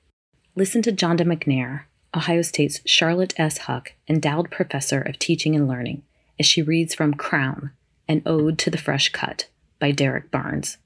Listen 0.55 0.81
to 0.81 0.91
Jonda 0.91 1.21
McNair, 1.21 1.83
Ohio 2.13 2.41
State's 2.41 2.81
Charlotte 2.86 3.33
S. 3.38 3.60
Huck 3.60 3.93
Endowed 4.10 4.51
Professor 4.51 5.01
of 5.01 5.17
Teaching 5.17 5.55
and 5.55 5.67
Learning, 5.67 6.03
as 6.38 6.45
she 6.45 6.62
reads 6.62 6.93
from 6.93 7.13
Crown, 7.13 7.71
an 8.12 8.22
ode 8.25 8.60
to 8.60 8.70
the 8.70 8.77
fresh 8.77 9.10
cut 9.10 9.48
by 9.80 9.91
Derrick 9.91 10.30
Barnes. 10.30 10.77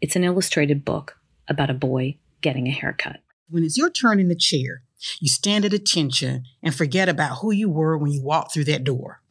It's 0.00 0.16
an 0.16 0.24
illustrated 0.24 0.84
book 0.84 1.16
about 1.46 1.70
a 1.70 1.74
boy 1.74 2.18
getting 2.40 2.66
a 2.66 2.72
haircut. 2.72 3.20
When 3.48 3.62
it's 3.62 3.78
your 3.78 3.90
turn 3.90 4.18
in 4.18 4.26
the 4.26 4.34
chair, 4.34 4.82
you 5.20 5.28
stand 5.28 5.64
at 5.64 5.72
attention 5.72 6.44
and 6.64 6.74
forget 6.74 7.08
about 7.08 7.38
who 7.38 7.52
you 7.52 7.70
were 7.70 7.96
when 7.96 8.10
you 8.10 8.20
walked 8.22 8.52
through 8.52 8.64
that 8.64 8.82
door. 8.82 9.22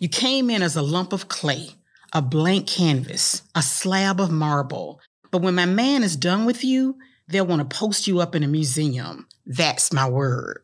You 0.00 0.08
came 0.08 0.50
in 0.50 0.62
as 0.62 0.74
a 0.74 0.82
lump 0.82 1.12
of 1.12 1.28
clay, 1.28 1.70
a 2.12 2.20
blank 2.20 2.66
canvas, 2.66 3.42
a 3.54 3.62
slab 3.62 4.20
of 4.20 4.32
marble. 4.32 5.00
But 5.30 5.42
when 5.42 5.54
my 5.54 5.66
man 5.66 6.02
is 6.02 6.16
done 6.16 6.44
with 6.44 6.64
you, 6.64 6.96
they'll 7.28 7.46
want 7.46 7.68
to 7.68 7.76
post 7.76 8.08
you 8.08 8.18
up 8.18 8.34
in 8.34 8.42
a 8.42 8.48
museum. 8.48 9.28
That's 9.46 9.92
my 9.92 10.08
word. 10.08 10.62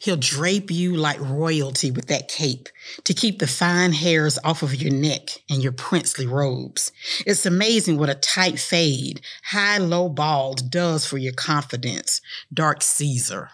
He'll 0.00 0.16
drape 0.16 0.70
you 0.70 0.96
like 0.96 1.20
royalty 1.20 1.90
with 1.90 2.06
that 2.06 2.28
cape 2.28 2.68
to 3.04 3.14
keep 3.14 3.38
the 3.38 3.46
fine 3.46 3.92
hairs 3.92 4.38
off 4.44 4.62
of 4.62 4.74
your 4.74 4.92
neck 4.92 5.30
and 5.50 5.62
your 5.62 5.72
princely 5.72 6.26
robes. 6.26 6.92
It's 7.26 7.46
amazing 7.46 7.98
what 7.98 8.10
a 8.10 8.14
tight 8.14 8.58
fade, 8.58 9.20
high 9.44 9.78
low 9.78 10.08
bald 10.08 10.70
does 10.70 11.06
for 11.06 11.18
your 11.18 11.34
confidence. 11.34 12.20
Dark 12.52 12.82
Caesar. 12.82 13.50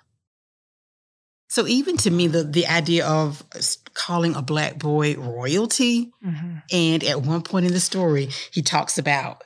So 1.48 1.66
even 1.66 1.98
to 1.98 2.10
me, 2.10 2.28
the, 2.28 2.44
the 2.44 2.66
idea 2.66 3.06
of 3.06 3.44
calling 3.92 4.34
a 4.34 4.40
black 4.40 4.78
boy 4.78 5.16
royalty, 5.16 6.10
mm-hmm. 6.24 6.56
and 6.72 7.04
at 7.04 7.20
one 7.20 7.42
point 7.42 7.66
in 7.66 7.74
the 7.74 7.80
story, 7.80 8.30
he 8.50 8.62
talks 8.62 8.96
about 8.96 9.44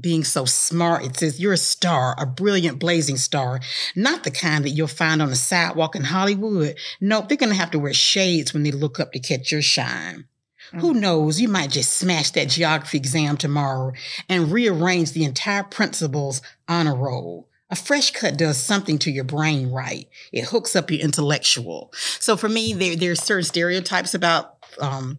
being 0.00 0.24
so 0.24 0.44
smart. 0.44 1.04
It 1.04 1.16
says 1.16 1.40
you're 1.40 1.52
a 1.52 1.58
star, 1.58 2.14
a 2.18 2.26
brilliant, 2.26 2.78
blazing 2.78 3.16
star, 3.16 3.60
not 3.94 4.24
the 4.24 4.30
kind 4.30 4.64
that 4.64 4.70
you'll 4.70 4.86
find 4.86 5.20
on 5.20 5.30
the 5.30 5.36
sidewalk 5.36 5.96
in 5.96 6.04
Hollywood. 6.04 6.76
Nope, 7.00 7.28
they're 7.28 7.36
going 7.36 7.52
to 7.52 7.58
have 7.58 7.70
to 7.72 7.78
wear 7.78 7.94
shades 7.94 8.52
when 8.52 8.62
they 8.62 8.70
look 8.70 9.00
up 9.00 9.12
to 9.12 9.18
catch 9.18 9.50
your 9.50 9.62
shine. 9.62 10.26
Mm-hmm. 10.68 10.80
Who 10.80 10.94
knows? 10.94 11.40
You 11.40 11.48
might 11.48 11.70
just 11.70 11.94
smash 11.94 12.30
that 12.30 12.48
geography 12.48 12.98
exam 12.98 13.36
tomorrow 13.36 13.92
and 14.28 14.52
rearrange 14.52 15.12
the 15.12 15.24
entire 15.24 15.62
principal's 15.62 16.42
honor 16.68 16.94
roll. 16.94 17.48
A 17.68 17.76
fresh 17.76 18.12
cut 18.12 18.36
does 18.36 18.58
something 18.58 18.98
to 19.00 19.10
your 19.10 19.24
brain 19.24 19.72
right. 19.72 20.08
It 20.32 20.46
hooks 20.46 20.76
up 20.76 20.90
your 20.90 21.00
intellectual. 21.00 21.92
So 22.20 22.36
for 22.36 22.48
me, 22.48 22.72
there 22.72 22.94
there's 22.94 23.20
certain 23.20 23.42
stereotypes 23.42 24.14
about 24.14 24.56
um, 24.80 25.18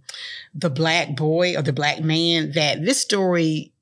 the 0.54 0.70
black 0.70 1.16
boy 1.18 1.58
or 1.58 1.62
the 1.62 1.74
black 1.74 2.02
man 2.02 2.54
that 2.54 2.86
this 2.86 3.02
story 3.02 3.74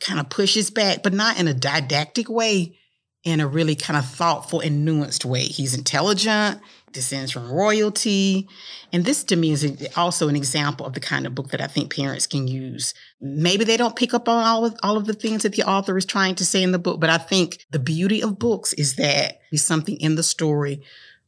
kind 0.00 0.20
of 0.20 0.30
pushes 0.30 0.70
back, 0.70 1.02
but 1.02 1.12
not 1.12 1.38
in 1.38 1.48
a 1.48 1.54
didactic 1.54 2.28
way, 2.28 2.78
in 3.24 3.40
a 3.40 3.46
really 3.46 3.76
kind 3.76 3.96
of 3.96 4.04
thoughtful 4.04 4.60
and 4.60 4.86
nuanced 4.86 5.24
way. 5.24 5.42
He's 5.42 5.74
intelligent, 5.74 6.60
descends 6.92 7.32
from 7.32 7.50
royalty. 7.50 8.48
And 8.92 9.04
this 9.04 9.24
to 9.24 9.36
me 9.36 9.52
is 9.52 9.88
also 9.96 10.28
an 10.28 10.36
example 10.36 10.86
of 10.86 10.92
the 10.92 11.00
kind 11.00 11.26
of 11.26 11.34
book 11.34 11.50
that 11.50 11.60
I 11.60 11.66
think 11.66 11.94
parents 11.94 12.26
can 12.26 12.48
use. 12.48 12.94
Maybe 13.20 13.64
they 13.64 13.76
don't 13.76 13.96
pick 13.96 14.12
up 14.12 14.28
on 14.28 14.44
all 14.44 14.64
of, 14.64 14.76
all 14.82 14.96
of 14.96 15.06
the 15.06 15.14
things 15.14 15.42
that 15.42 15.52
the 15.52 15.62
author 15.62 15.96
is 15.96 16.04
trying 16.04 16.34
to 16.36 16.44
say 16.44 16.62
in 16.62 16.72
the 16.72 16.78
book, 16.78 17.00
but 17.00 17.10
I 17.10 17.18
think 17.18 17.64
the 17.70 17.78
beauty 17.78 18.22
of 18.22 18.38
books 18.38 18.72
is 18.74 18.96
that 18.96 19.38
there's 19.50 19.64
something 19.64 19.96
in 20.00 20.16
the 20.16 20.22
story 20.22 20.82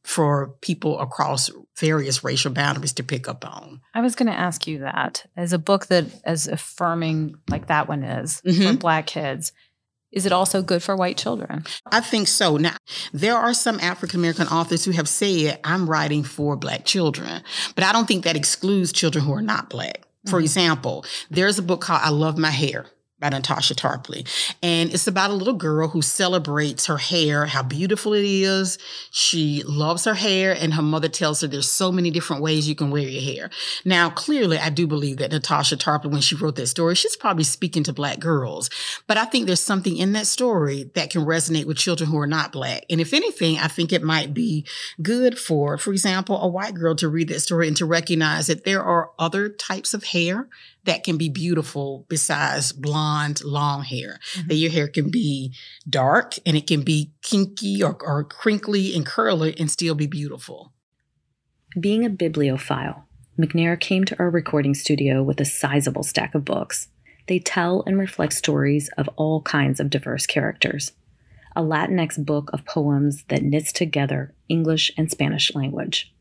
for 0.04 0.54
people 0.60 1.00
across 1.00 1.50
various 1.78 2.22
racial 2.22 2.52
boundaries 2.52 2.92
to 2.92 3.02
pick 3.02 3.26
up 3.26 3.44
on. 3.44 3.80
I 3.94 4.02
was 4.02 4.14
going 4.14 4.30
to 4.30 4.38
ask 4.38 4.66
you 4.66 4.80
that 4.80 5.24
as 5.36 5.52
a 5.52 5.58
book 5.58 5.86
that 5.86 6.04
as 6.24 6.46
affirming 6.46 7.36
like 7.48 7.66
that 7.66 7.88
one 7.88 8.04
is 8.04 8.40
mm-hmm. 8.46 8.72
for 8.72 8.76
black 8.76 9.06
kids. 9.06 9.52
Is 10.12 10.26
it 10.26 10.32
also 10.32 10.62
good 10.62 10.82
for 10.82 10.94
white 10.94 11.16
children? 11.16 11.64
I 11.90 12.00
think 12.00 12.28
so. 12.28 12.56
Now, 12.56 12.76
there 13.12 13.34
are 13.34 13.52
some 13.52 13.80
African 13.80 14.20
American 14.20 14.46
authors 14.46 14.84
who 14.84 14.92
have 14.92 15.08
said, 15.08 15.58
I'm 15.64 15.90
writing 15.90 16.22
for 16.22 16.54
black 16.54 16.84
children, 16.84 17.42
but 17.74 17.82
I 17.82 17.92
don't 17.92 18.06
think 18.06 18.22
that 18.22 18.36
excludes 18.36 18.92
children 18.92 19.24
who 19.24 19.32
are 19.32 19.42
not 19.42 19.70
black. 19.70 20.02
For 20.26 20.36
mm-hmm. 20.36 20.44
example, 20.44 21.04
there's 21.30 21.58
a 21.58 21.62
book 21.62 21.80
called 21.80 22.02
I 22.02 22.10
Love 22.10 22.38
My 22.38 22.50
Hair 22.50 22.86
by 23.24 23.30
Natasha 23.30 23.74
Tarpley. 23.74 24.28
And 24.62 24.92
it's 24.92 25.06
about 25.06 25.30
a 25.30 25.34
little 25.34 25.54
girl 25.54 25.88
who 25.88 26.02
celebrates 26.02 26.86
her 26.86 26.98
hair, 26.98 27.46
how 27.46 27.62
beautiful 27.62 28.12
it 28.12 28.24
is. 28.24 28.76
She 29.10 29.62
loves 29.64 30.04
her 30.04 30.12
hair, 30.12 30.52
and 30.52 30.74
her 30.74 30.82
mother 30.82 31.08
tells 31.08 31.40
her 31.40 31.46
there's 31.46 31.70
so 31.70 31.90
many 31.90 32.10
different 32.10 32.42
ways 32.42 32.68
you 32.68 32.74
can 32.74 32.90
wear 32.90 33.08
your 33.08 33.22
hair. 33.22 33.50
Now, 33.82 34.10
clearly, 34.10 34.58
I 34.58 34.68
do 34.68 34.86
believe 34.86 35.16
that 35.16 35.32
Natasha 35.32 35.78
Tarpley, 35.78 36.10
when 36.10 36.20
she 36.20 36.34
wrote 36.34 36.56
that 36.56 36.66
story, 36.66 36.94
she's 36.94 37.16
probably 37.16 37.44
speaking 37.44 37.82
to 37.84 37.94
Black 37.94 38.20
girls. 38.20 38.68
But 39.06 39.16
I 39.16 39.24
think 39.24 39.46
there's 39.46 39.58
something 39.58 39.96
in 39.96 40.12
that 40.12 40.26
story 40.26 40.90
that 40.94 41.08
can 41.08 41.24
resonate 41.24 41.64
with 41.64 41.78
children 41.78 42.10
who 42.10 42.18
are 42.18 42.26
not 42.26 42.52
Black. 42.52 42.84
And 42.90 43.00
if 43.00 43.14
anything, 43.14 43.56
I 43.56 43.68
think 43.68 43.90
it 43.90 44.02
might 44.02 44.34
be 44.34 44.66
good 45.00 45.38
for, 45.38 45.78
for 45.78 45.92
example, 45.92 46.38
a 46.42 46.46
white 46.46 46.74
girl 46.74 46.94
to 46.96 47.08
read 47.08 47.28
that 47.28 47.40
story 47.40 47.68
and 47.68 47.76
to 47.78 47.86
recognize 47.86 48.48
that 48.48 48.64
there 48.64 48.82
are 48.82 49.12
other 49.18 49.48
types 49.48 49.94
of 49.94 50.04
hair 50.04 50.46
that 50.84 51.04
can 51.04 51.16
be 51.16 51.28
beautiful 51.28 52.06
besides 52.08 52.72
blonde, 52.72 53.42
long 53.44 53.82
hair. 53.82 54.20
Mm-hmm. 54.34 54.48
That 54.48 54.54
your 54.54 54.70
hair 54.70 54.88
can 54.88 55.10
be 55.10 55.54
dark 55.88 56.34
and 56.46 56.56
it 56.56 56.66
can 56.66 56.82
be 56.82 57.12
kinky 57.22 57.82
or, 57.82 57.96
or 58.00 58.24
crinkly 58.24 58.94
and 58.94 59.04
curly 59.04 59.54
and 59.58 59.70
still 59.70 59.94
be 59.94 60.06
beautiful. 60.06 60.72
Being 61.78 62.04
a 62.04 62.10
bibliophile, 62.10 63.06
McNair 63.38 63.78
came 63.78 64.04
to 64.04 64.18
our 64.18 64.30
recording 64.30 64.74
studio 64.74 65.22
with 65.22 65.40
a 65.40 65.44
sizable 65.44 66.04
stack 66.04 66.34
of 66.34 66.44
books. 66.44 66.88
They 67.26 67.38
tell 67.38 67.82
and 67.86 67.98
reflect 67.98 68.34
stories 68.34 68.90
of 68.96 69.08
all 69.16 69.42
kinds 69.42 69.80
of 69.80 69.90
diverse 69.90 70.26
characters. 70.26 70.92
A 71.56 71.62
Latinx 71.62 72.24
book 72.24 72.50
of 72.52 72.64
poems 72.64 73.24
that 73.28 73.42
knits 73.42 73.72
together 73.72 74.34
English 74.48 74.92
and 74.96 75.10
Spanish 75.10 75.54
language 75.54 76.13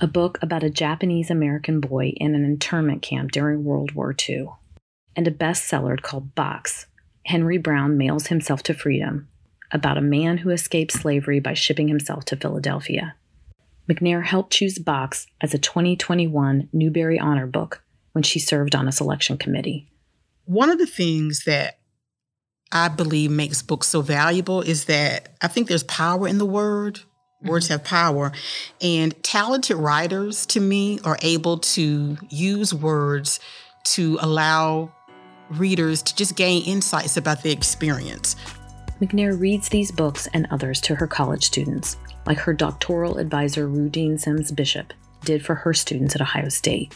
a 0.00 0.06
book 0.06 0.38
about 0.40 0.62
a 0.62 0.70
Japanese 0.70 1.30
American 1.30 1.80
boy 1.80 2.12
in 2.16 2.34
an 2.34 2.44
internment 2.44 3.02
camp 3.02 3.32
during 3.32 3.64
World 3.64 3.92
War 3.92 4.14
II, 4.28 4.48
and 5.14 5.28
a 5.28 5.30
bestseller 5.30 6.00
called 6.00 6.34
Box 6.34 6.86
Henry 7.26 7.58
Brown 7.58 7.98
Mails 7.98 8.28
Himself 8.28 8.62
to 8.64 8.74
Freedom, 8.74 9.28
about 9.70 9.98
a 9.98 10.02
man 10.02 10.38
who 10.38 10.50
escaped 10.50 10.92
slavery 10.92 11.38
by 11.38 11.52
shipping 11.52 11.88
himself 11.88 12.24
to 12.26 12.36
Philadelphia. 12.36 13.14
McNair 13.88 14.24
helped 14.24 14.52
choose 14.52 14.78
Box 14.78 15.26
as 15.40 15.52
a 15.52 15.58
2021 15.58 16.68
Newbery 16.72 17.18
Honor 17.18 17.46
Book 17.46 17.82
when 18.12 18.22
she 18.22 18.38
served 18.38 18.74
on 18.74 18.88
a 18.88 18.92
selection 18.92 19.36
committee. 19.36 19.88
One 20.46 20.70
of 20.70 20.78
the 20.78 20.86
things 20.86 21.44
that 21.44 21.78
I 22.72 22.88
believe 22.88 23.30
makes 23.30 23.62
books 23.62 23.88
so 23.88 24.00
valuable 24.00 24.62
is 24.62 24.86
that 24.86 25.34
I 25.42 25.48
think 25.48 25.68
there's 25.68 25.82
power 25.82 26.26
in 26.26 26.38
the 26.38 26.46
word. 26.46 27.00
Words 27.42 27.68
have 27.68 27.84
power. 27.84 28.32
And 28.80 29.20
talented 29.22 29.76
writers, 29.76 30.44
to 30.46 30.60
me, 30.60 31.00
are 31.04 31.18
able 31.22 31.58
to 31.58 32.18
use 32.28 32.74
words 32.74 33.40
to 33.84 34.18
allow 34.20 34.92
readers 35.50 36.02
to 36.02 36.14
just 36.14 36.36
gain 36.36 36.62
insights 36.64 37.16
about 37.16 37.42
the 37.42 37.50
experience. 37.50 38.36
McNair 39.00 39.38
reads 39.38 39.70
these 39.70 39.90
books 39.90 40.28
and 40.34 40.46
others 40.50 40.80
to 40.82 40.94
her 40.96 41.06
college 41.06 41.44
students, 41.44 41.96
like 42.26 42.38
her 42.38 42.52
doctoral 42.52 43.16
advisor, 43.16 43.66
Rudine 43.66 44.20
Sims 44.20 44.52
Bishop, 44.52 44.92
did 45.24 45.44
for 45.44 45.54
her 45.54 45.72
students 45.72 46.14
at 46.14 46.20
Ohio 46.20 46.50
State. 46.50 46.94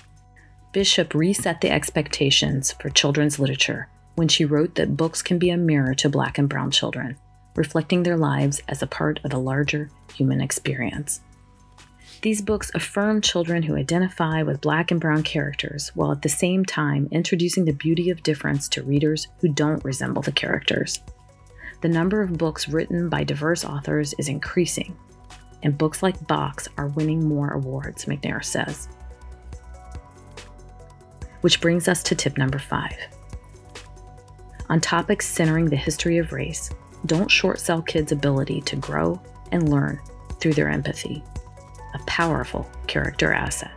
Bishop 0.72 1.14
reset 1.14 1.62
the 1.62 1.70
expectations 1.70 2.72
for 2.72 2.90
children's 2.90 3.38
literature 3.38 3.88
when 4.16 4.28
she 4.28 4.44
wrote 4.44 4.74
that 4.74 4.96
books 4.96 5.22
can 5.22 5.38
be 5.38 5.50
a 5.50 5.56
mirror 5.56 5.94
to 5.94 6.08
Black 6.08 6.36
and 6.36 6.48
Brown 6.48 6.70
children 6.70 7.16
reflecting 7.56 8.02
their 8.02 8.16
lives 8.16 8.62
as 8.68 8.82
a 8.82 8.87
part 8.87 9.20
of 9.25 9.30
the 9.30 9.38
larger 9.38 9.90
human 10.14 10.40
experience. 10.40 11.20
These 12.23 12.40
books 12.40 12.70
affirm 12.75 13.20
children 13.20 13.62
who 13.62 13.76
identify 13.76 14.42
with 14.42 14.62
black 14.62 14.90
and 14.90 15.00
brown 15.00 15.23
characters 15.23 15.92
while 15.94 16.11
at 16.11 16.23
the 16.23 16.28
same 16.28 16.64
time 16.64 17.06
introducing 17.11 17.66
the 17.66 17.73
beauty 17.73 18.08
of 18.08 18.23
difference 18.23 18.66
to 18.70 18.82
readers 18.82 19.28
who 19.40 19.49
don't 19.49 19.84
resemble 19.84 20.23
the 20.23 20.32
characters. 20.32 21.00
The 21.82 21.88
number 21.90 22.23
of 22.23 22.38
books 22.38 22.66
written 22.66 23.11
by 23.11 23.25
diverse 23.25 23.62
authors 23.62 24.14
is 24.18 24.28
increasing, 24.28 24.96
and 25.62 25.76
books 25.76 26.02
like 26.02 26.26
Box 26.26 26.66
are 26.78 26.88
winning 26.88 27.28
more 27.28 27.50
awards, 27.50 28.06
McNair 28.06 28.42
says. 28.42 28.88
Which 31.42 31.61
brings 31.61 31.88
us 31.88 32.02
to 32.04 32.14
tip 32.14 32.38
number 32.38 32.58
five. 32.58 32.96
On 34.70 34.80
topics 34.80 35.26
centering 35.28 35.66
the 35.66 35.76
history 35.76 36.16
of 36.16 36.32
race, 36.32 36.70
don't 37.06 37.30
short 37.30 37.61
sell 37.61 37.82
kids' 37.82 38.12
ability 38.12 38.61
to 38.62 38.76
grow 38.76 39.20
and 39.52 39.68
learn 39.68 40.00
through 40.40 40.54
their 40.54 40.68
empathy, 40.68 41.23
a 41.94 41.99
powerful 42.06 42.68
character 42.87 43.32
asset. 43.32 43.73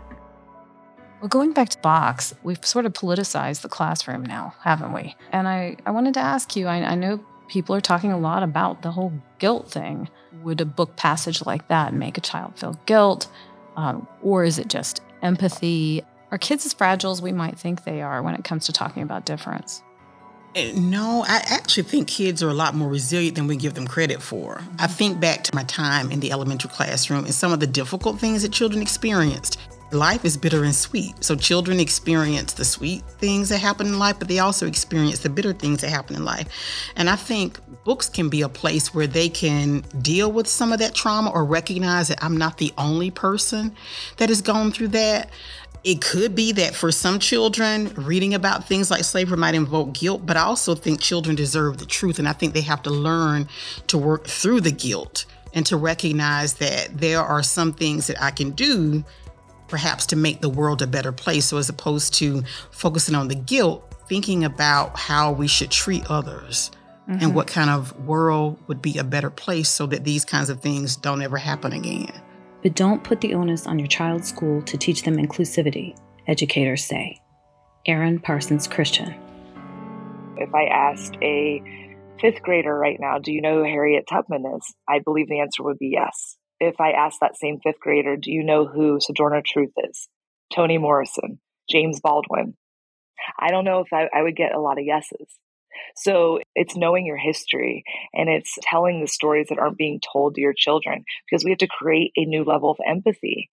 Well, 1.22 1.30
going 1.30 1.54
back 1.54 1.70
to 1.70 1.80
Box, 1.80 2.36
we've 2.44 2.64
sort 2.66 2.86
of 2.86 2.94
politicized 2.94 3.62
the 3.62 3.70
classroom 3.70 4.24
now, 4.24 4.54
haven't 4.62 4.94
we? 4.94 5.16
And 5.32 5.48
I, 5.48 5.78
I 5.86 5.92
wanted 5.92 6.14
to 6.14 6.20
ask 6.20 6.56
you 6.56 6.68
I, 6.68 6.78
I 6.78 6.96
know 6.96 7.20
people 7.48 7.76
are 7.76 7.82
talking 7.82 8.12
a 8.12 8.20
lot 8.20 8.44
about 8.44 8.82
the 8.82 8.92
whole 8.92 9.14
guilt 9.40 9.72
thing. 9.72 10.10
Would 10.44 10.62
a 10.62 10.66
book 10.66 10.96
passage 10.96 11.46
like 11.46 11.68
that 11.70 11.94
make 11.94 12.18
a 12.18 12.22
child 12.22 12.60
feel 12.60 12.80
guilt? 12.86 13.28
Um, 13.76 14.08
or 14.22 14.44
is 14.44 14.60
it 14.60 14.68
just 14.68 15.02
empathy? 15.22 16.04
Are 16.32 16.38
kids 16.38 16.66
as 16.66 16.74
fragile 16.74 17.12
as 17.12 17.22
we 17.22 17.32
might 17.32 17.58
think 17.58 17.84
they 17.84 18.02
are 18.02 18.22
when 18.22 18.36
it 18.36 18.44
comes 18.44 18.66
to 18.68 18.74
talking 18.74 19.02
about 19.02 19.26
difference? 19.26 19.82
No, 20.56 21.24
I 21.28 21.44
actually 21.46 21.84
think 21.84 22.08
kids 22.08 22.42
are 22.42 22.50
a 22.50 22.54
lot 22.54 22.74
more 22.74 22.90
resilient 22.90 23.36
than 23.36 23.48
we 23.48 23.58
give 23.58 23.76
them 23.76 23.88
credit 23.88 24.22
for. 24.22 24.58
I 24.58 24.62
mm-hmm. 24.62 24.94
think 24.94 25.20
back 25.20 25.44
to 25.46 25.56
my 25.56 25.64
time 25.64 26.12
in 26.12 26.20
the 26.20 26.32
elementary 26.32 26.72
classroom 26.72 27.26
and 27.26 27.34
some 27.34 27.52
of 27.52 27.60
the 27.60 27.68
difficult 27.68 28.20
things 28.20 28.42
that 28.42 28.52
children 28.52 28.82
experienced. 28.82 29.60
Life 29.92 30.26
is 30.26 30.36
bitter 30.36 30.66
and 30.66 30.76
sweet. 30.76 31.24
So 31.24 31.36
children 31.36 31.80
experience 31.80 32.54
the 32.54 32.66
sweet 32.66 33.04
things 33.20 33.48
that 33.50 33.60
happen 33.60 33.88
in 33.88 34.00
life, 34.00 34.20
but 34.20 34.28
they 34.28 34.40
also 34.40 34.68
experience 34.68 35.20
the 35.20 35.30
bitter 35.30 35.54
things 35.54 35.80
that 35.80 35.90
happen 35.90 36.16
in 36.18 36.26
life. 36.26 36.50
And 36.98 37.10
I 37.10 37.16
think 37.16 37.60
books 37.86 38.10
can 38.10 38.28
be 38.28 38.42
a 38.42 38.50
place 38.50 38.94
where 38.94 39.08
they 39.08 39.30
can 39.30 39.82
deal 40.02 40.30
with 40.30 40.48
some 40.48 40.74
of 40.74 40.80
that 40.80 40.94
trauma 40.94 41.30
or 41.30 41.46
recognize 41.46 42.10
that 42.10 42.22
I'm 42.22 42.36
not 42.36 42.58
the 42.58 42.74
only 42.78 43.12
person 43.12 43.74
that 44.18 44.28
has 44.28 44.42
gone 44.42 44.72
through 44.72 44.90
that. 44.90 45.30
It 45.84 46.02
could 46.02 46.36
be 46.36 46.52
that 46.54 46.76
for 46.76 46.92
some 46.92 47.20
children, 47.20 47.94
reading 47.96 48.34
about 48.34 48.68
things 48.68 48.92
like 48.92 49.04
slavery 49.04 49.38
might 49.38 49.56
invoke 49.56 49.94
guilt, 49.94 50.26
but 50.26 50.36
I 50.36 50.42
also 50.42 50.76
think 50.76 51.00
children 51.00 51.36
deserve 51.36 51.78
the 51.78 51.86
truth. 51.86 52.20
And 52.20 52.28
I 52.28 52.34
think 52.34 52.54
they 52.54 52.62
have 52.62 52.82
to 52.84 52.90
learn 52.90 53.48
to 53.88 53.98
work 53.98 54.28
through 54.28 54.62
the 54.62 54.72
guilt 54.72 55.26
and 55.54 55.66
to 55.68 55.78
recognize 55.78 56.56
that 56.56 56.98
there 56.98 57.22
are 57.22 57.42
some 57.42 57.74
things 57.74 58.08
that 58.08 58.22
I 58.22 58.32
can 58.32 58.52
do 58.52 59.04
perhaps 59.68 60.06
to 60.08 60.16
make 60.16 60.42
the 60.42 60.50
world 60.50 60.82
a 60.82 60.88
better 60.88 61.12
place. 61.12 61.46
So 61.46 61.58
as 61.58 61.70
opposed 61.70 62.14
to 62.16 62.44
focusing 62.72 63.16
on 63.16 63.28
the 63.28 63.36
guilt, 63.36 63.84
thinking 64.08 64.44
about 64.44 64.98
how 64.98 65.32
we 65.32 65.48
should 65.48 65.72
treat 65.72 66.10
others 66.10 66.72
mm-hmm. 67.10 67.24
and 67.24 67.36
what 67.36 67.48
kind 67.48 67.70
of 67.70 67.98
world 68.06 68.58
would 68.68 68.82
be 68.82 68.98
a 68.98 69.04
better 69.04 69.30
place 69.30 69.70
so 69.70 69.86
that 69.88 70.04
these 70.04 70.26
kinds 70.26 70.50
of 70.50 70.62
things 70.62 70.96
don't 70.96 71.22
ever 71.22 71.38
happen 71.38 71.74
again. 71.74 72.12
But 72.64 72.76
don't 72.76 73.04
put 73.04 73.22
the 73.22 73.34
onus 73.34 73.68
on 73.68 73.80
your 73.80 73.88
child's 73.88 74.28
school 74.28 74.62
to 74.64 74.78
teach 74.78 75.04
them 75.04 75.18
inclusivity, 75.18 75.98
educators 76.28 76.84
say. 76.84 77.22
Erin 77.86 78.20
Parsons 78.20 78.68
Christian. 78.68 79.16
If 80.38 80.54
I 80.54 80.66
asked 80.66 81.16
a 81.22 81.62
fifth 82.20 82.42
grader 82.42 82.76
right 82.76 82.98
now, 83.00 83.20
do 83.20 83.32
you 83.32 83.42
know 83.42 83.58
who 83.58 83.64
Harriet 83.64 84.06
Tubman 84.10 84.44
is? 84.58 84.76
I 84.88 85.00
believe 85.00 85.28
the 85.28 85.40
answer 85.40 85.64
would 85.64 85.78
be 85.78 85.90
yes. 85.94 86.38
If 86.60 86.82
I 86.82 86.92
asked 86.92 87.20
that 87.22 87.38
same 87.38 87.60
fifth 87.64 87.80
grader, 87.80 88.18
do 88.18 88.32
you 88.32 88.44
know 88.44 88.66
who 88.66 89.00
Sojourner 89.00 89.44
Truth 89.46 89.74
is? 89.90 90.08
Toni 90.54 90.78
Morrison, 90.78 91.40
James 91.70 92.00
Baldwin. 92.02 92.56
I 93.40 93.52
don't 93.52 93.66
know 93.66 93.80
if 93.80 93.88
I, 93.94 94.08
I 94.14 94.24
would 94.24 94.36
get 94.36 94.56
a 94.56 94.60
lot 94.60 94.80
of 94.80 94.86
yeses. 94.86 95.28
So 95.96 96.40
it's 96.56 96.76
knowing 96.76 97.06
your 97.06 97.18
history 97.18 97.84
and 98.14 98.30
it's 98.30 98.58
telling 98.62 99.02
the 99.02 99.08
stories 99.08 99.48
that 99.50 99.60
aren't 99.60 99.78
being 99.78 100.00
told 100.14 100.36
to 100.36 100.42
your 100.42 100.54
children 100.56 101.04
because 101.30 101.44
we 101.44 101.52
have 101.52 101.60
to 101.60 101.68
create 101.68 102.12
a 102.16 102.26
new 102.26 102.44
level 102.44 102.70
of 102.70 102.78
empathy 102.88 103.50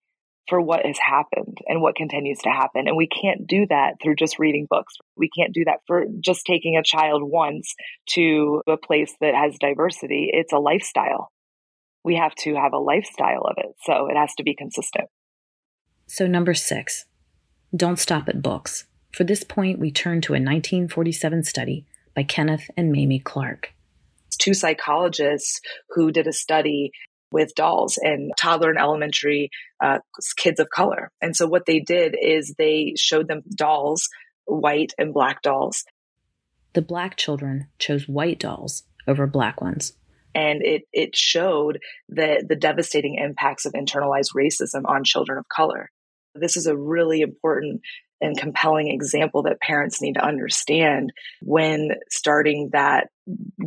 for 0.47 0.61
what 0.61 0.85
has 0.85 0.97
happened 0.99 1.57
and 1.67 1.81
what 1.81 1.95
continues 1.95 2.39
to 2.39 2.49
happen. 2.49 2.87
And 2.87 2.95
we 2.95 3.07
can't 3.07 3.47
do 3.47 3.65
that 3.69 3.95
through 4.01 4.15
just 4.15 4.39
reading 4.39 4.67
books. 4.69 4.93
We 5.15 5.29
can't 5.35 5.53
do 5.53 5.65
that 5.65 5.79
for 5.87 6.05
just 6.19 6.45
taking 6.45 6.77
a 6.77 6.83
child 6.83 7.23
once 7.23 7.73
to 8.11 8.61
a 8.67 8.77
place 8.77 9.13
that 9.21 9.33
has 9.33 9.57
diversity. 9.59 10.29
It's 10.31 10.53
a 10.53 10.59
lifestyle. 10.59 11.31
We 12.03 12.15
have 12.15 12.35
to 12.35 12.55
have 12.55 12.73
a 12.73 12.77
lifestyle 12.77 13.41
of 13.41 13.55
it. 13.57 13.75
So 13.83 14.07
it 14.07 14.15
has 14.15 14.35
to 14.35 14.43
be 14.43 14.55
consistent. 14.55 15.09
So, 16.07 16.27
number 16.27 16.53
six, 16.53 17.05
don't 17.75 17.97
stop 17.97 18.29
at 18.29 18.43
books. 18.43 18.85
For 19.11 19.23
this 19.23 19.43
point, 19.43 19.79
we 19.79 19.91
turn 19.91 20.21
to 20.21 20.33
a 20.33 20.37
1947 20.37 21.43
study 21.43 21.85
by 22.15 22.23
Kenneth 22.23 22.69
and 22.77 22.91
Mamie 22.91 23.19
Clark. 23.19 23.73
Two 24.37 24.53
psychologists 24.53 25.59
who 25.89 26.11
did 26.11 26.27
a 26.27 26.33
study 26.33 26.91
with 27.31 27.55
dolls 27.55 27.97
and 28.01 28.31
toddler 28.37 28.69
and 28.69 28.79
elementary 28.79 29.49
uh, 29.83 29.99
kids 30.37 30.59
of 30.59 30.69
color. 30.69 31.11
And 31.21 31.35
so 31.35 31.47
what 31.47 31.65
they 31.65 31.79
did 31.79 32.15
is 32.19 32.55
they 32.57 32.93
showed 32.95 33.27
them 33.27 33.41
dolls, 33.55 34.09
white 34.45 34.93
and 34.97 35.13
black 35.13 35.41
dolls. 35.41 35.83
The 36.73 36.81
black 36.81 37.17
children 37.17 37.67
chose 37.79 38.07
white 38.07 38.39
dolls 38.39 38.83
over 39.07 39.27
black 39.27 39.61
ones. 39.61 39.93
And 40.33 40.61
it, 40.63 40.83
it 40.91 41.15
showed 41.15 41.79
the, 42.09 42.45
the 42.47 42.55
devastating 42.55 43.15
impacts 43.15 43.65
of 43.65 43.73
internalized 43.73 44.35
racism 44.35 44.83
on 44.85 45.03
children 45.03 45.37
of 45.37 45.47
color. 45.47 45.89
This 46.33 46.57
is 46.57 46.67
a 46.67 46.75
really 46.75 47.21
important 47.21 47.81
and 48.21 48.37
compelling 48.37 48.87
example 48.87 49.43
that 49.43 49.59
parents 49.59 50.01
need 50.01 50.13
to 50.13 50.25
understand 50.25 51.11
when 51.41 51.91
starting 52.09 52.69
that 52.71 53.07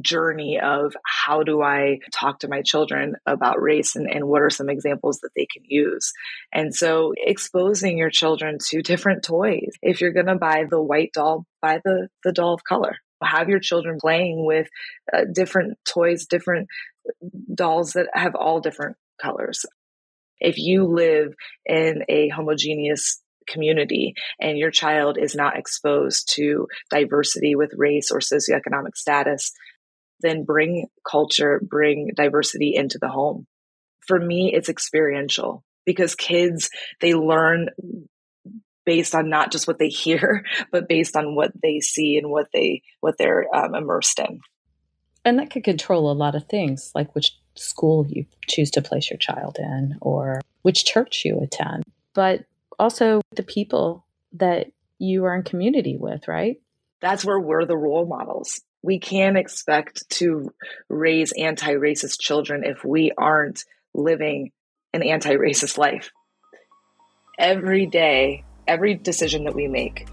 journey 0.01 0.59
of 0.61 0.95
how 1.05 1.43
do 1.43 1.63
I 1.63 1.99
talk 2.13 2.41
to 2.41 2.49
my 2.49 2.63
children 2.63 3.17
about 3.27 3.61
race 3.61 3.97
and, 3.97 4.09
and 4.11 4.27
what 4.27 4.43
are 4.43 4.51
some 4.51 4.71
examples 4.71 5.21
that 5.21 5.31
they 5.37 5.47
can 5.47 5.65
use. 5.67 6.13
And 6.53 6.75
so 6.75 7.13
exposing 7.17 7.99
your 7.99 8.11
children 8.11 8.59
to 8.69 8.83
different 8.83 9.25
toys. 9.25 9.73
If 9.83 10.01
you're 10.01 10.13
going 10.13 10.27
to 10.27 10.37
buy 10.37 10.65
the 10.69 10.83
white 10.83 11.13
doll, 11.13 11.45
buy 11.61 11.81
the, 11.85 12.09
the 12.25 12.33
doll 12.33 12.55
of 12.55 12.65
color. 12.65 12.97
Have 13.23 13.49
your 13.49 13.59
children 13.59 13.99
playing 14.01 14.47
with 14.47 14.69
uh, 15.13 15.25
different 15.33 15.77
toys, 15.85 16.27
different 16.27 16.69
dolls 17.53 17.95
that 17.95 18.09
have 18.15 18.37
all 18.37 18.61
different 18.61 18.97
colors. 19.21 19.67
If 20.41 20.57
you 20.57 20.85
live 20.85 21.35
in 21.67 22.05
a 22.09 22.29
homogeneous 22.29 23.21
community 23.49 24.15
and 24.41 24.59
your 24.59 24.71
child 24.71 25.19
is 25.19 25.35
not 25.35 25.59
exposed 25.59 26.33
to 26.37 26.69
diversity 26.91 27.55
with 27.55 27.73
race 27.77 28.11
or 28.11 28.19
socioeconomic 28.19 28.97
status, 28.97 29.53
then 30.21 30.45
bring 30.45 30.87
culture, 31.09 31.61
bring 31.63 32.11
diversity 32.15 32.75
into 32.75 32.99
the 33.01 33.09
home. 33.09 33.47
For 34.07 34.19
me, 34.19 34.53
it's 34.55 34.69
experiential 34.69 35.65
because 35.85 36.15
kids, 36.15 36.71
they 37.01 37.15
learn 37.15 37.69
based 38.85 39.15
on 39.15 39.29
not 39.29 39.53
just 39.53 39.67
what 39.67 39.79
they 39.79 39.89
hear, 40.05 40.45
but 40.73 40.89
based 40.89 41.17
on 41.17 41.35
what 41.35 41.53
they 41.63 41.81
see 41.81 42.17
and 42.17 42.31
what 42.31 42.49
they, 42.53 42.83
what 43.01 43.17
they're 43.19 43.47
um, 43.55 43.75
immersed 43.75 44.19
in. 44.19 44.41
And 45.25 45.39
that 45.39 45.51
could 45.51 45.65
control 45.65 46.11
a 46.11 46.15
lot 46.15 46.35
of 46.35 46.49
things, 46.49 46.93
like 46.95 47.15
which 47.15 47.37
school 47.55 48.07
you 48.09 48.25
choose 48.47 48.71
to 48.73 48.83
place 48.83 49.11
your 49.11 49.19
child 49.19 49.59
in 49.59 49.97
or 50.01 50.41
which 50.63 50.85
church 50.85 51.23
you 51.25 51.41
attend. 51.41 51.85
But 52.15 52.45
also 52.79 53.21
the 53.35 53.43
people 53.43 54.05
that 54.35 54.69
you 54.99 55.25
are 55.25 55.35
in 55.35 55.43
community 55.43 55.97
with, 55.99 56.29
right? 56.29 56.61
That's 57.01 57.25
where 57.25 57.41
we're 57.41 57.65
the 57.65 57.77
role 57.77 58.07
models. 58.07 58.61
We 58.83 58.99
can't 58.99 59.37
expect 59.37 60.09
to 60.11 60.51
raise 60.89 61.33
anti 61.33 61.73
racist 61.75 62.21
children 62.21 62.65
if 62.65 62.85
we 62.85 63.13
aren't 63.17 63.65
living 63.95 64.53
an 64.93 65.03
anti 65.03 65.35
racist 65.35 65.79
life. 65.79 66.11
Every 67.39 67.87
day, 67.87 68.45
every 68.67 68.95
decision 68.95 69.45
that 69.45 69.55
we 69.55 69.69
make 69.69 70.07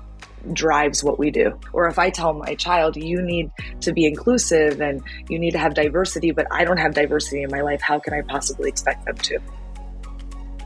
drives 0.54 1.04
what 1.04 1.18
we 1.18 1.32
do. 1.32 1.60
Or 1.74 1.88
if 1.88 1.98
I 1.98 2.10
tell 2.10 2.34
my 2.34 2.56
child, 2.56 2.96
you 2.96 3.22
need 3.22 3.50
to 3.82 3.94
be 3.94 4.06
inclusive 4.06 4.80
and 4.82 5.02
you 5.28 5.40
need 5.40 5.52
to 5.52 5.58
have 5.58 5.74
diversity, 5.74 6.32
but 6.32 6.48
I 6.52 6.66
don't 6.66 6.78
have 6.78 6.94
diversity 6.94 7.42
in 7.42 7.50
my 7.52 7.62
life, 7.62 7.82
how 7.82 8.00
can 8.00 8.14
I 8.14 8.22
possibly 8.22 8.70
expect 8.70 9.06
them 9.06 9.16
to? 9.16 9.40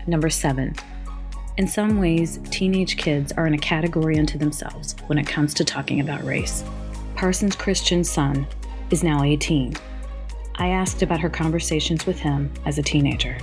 Number 0.08 0.30
seven, 0.30 0.76
in 1.60 1.68
some 1.68 2.00
ways, 2.00 2.40
teenage 2.52 2.96
kids 2.96 3.34
are 3.34 3.46
in 3.46 3.54
a 3.54 3.58
category 3.58 4.18
unto 4.18 4.38
themselves 4.38 4.96
when 5.08 5.18
it 5.18 5.28
comes 5.28 5.54
to 5.54 5.66
talking 5.66 6.00
about 6.00 6.24
race. 6.24 6.64
Parsons 7.16 7.54
Christian's 7.54 8.10
son 8.10 8.48
is 8.92 9.04
now 9.04 9.24
18. 9.24 9.76
I 10.56 10.70
asked 10.70 11.02
about 11.02 11.20
her 11.20 11.30
conversations 11.30 12.06
with 12.06 12.18
him 12.18 12.50
as 12.66 12.78
a 12.78 12.82
teenager. 12.82 13.38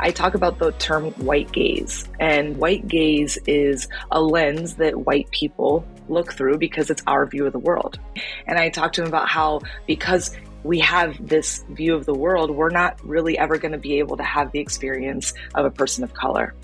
I 0.00 0.10
talk 0.10 0.34
about 0.34 0.58
the 0.58 0.72
term 0.72 1.10
white 1.12 1.52
gaze, 1.52 2.08
and 2.18 2.56
white 2.56 2.88
gaze 2.88 3.36
is 3.46 3.88
a 4.10 4.22
lens 4.22 4.76
that 4.76 5.04
white 5.04 5.30
people 5.30 5.84
look 6.08 6.32
through 6.32 6.56
because 6.56 6.88
it's 6.88 7.02
our 7.06 7.26
view 7.26 7.44
of 7.44 7.52
the 7.52 7.58
world. 7.58 8.00
And 8.46 8.58
I 8.58 8.70
talked 8.70 8.94
to 8.94 9.02
him 9.02 9.08
about 9.08 9.28
how 9.28 9.60
because 9.86 10.34
we 10.64 10.80
have 10.80 11.28
this 11.28 11.62
view 11.68 11.94
of 11.94 12.06
the 12.06 12.14
world, 12.14 12.50
we're 12.50 12.70
not 12.70 12.98
really 13.04 13.38
ever 13.38 13.58
going 13.58 13.72
to 13.72 13.78
be 13.78 13.98
able 13.98 14.16
to 14.16 14.22
have 14.22 14.50
the 14.50 14.58
experience 14.58 15.34
of 15.54 15.66
a 15.66 15.70
person 15.70 16.02
of 16.02 16.14
color. 16.14 16.54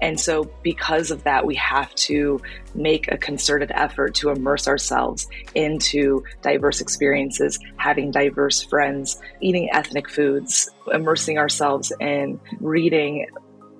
And 0.00 0.18
so, 0.18 0.50
because 0.62 1.10
of 1.10 1.24
that, 1.24 1.46
we 1.46 1.54
have 1.56 1.94
to 1.96 2.40
make 2.74 3.12
a 3.12 3.18
concerted 3.18 3.70
effort 3.72 4.14
to 4.16 4.30
immerse 4.30 4.66
ourselves 4.66 5.28
into 5.54 6.24
diverse 6.42 6.80
experiences, 6.80 7.58
having 7.76 8.10
diverse 8.10 8.62
friends, 8.62 9.20
eating 9.40 9.70
ethnic 9.72 10.10
foods, 10.10 10.68
immersing 10.92 11.38
ourselves 11.38 11.92
in 12.00 12.40
reading 12.60 13.26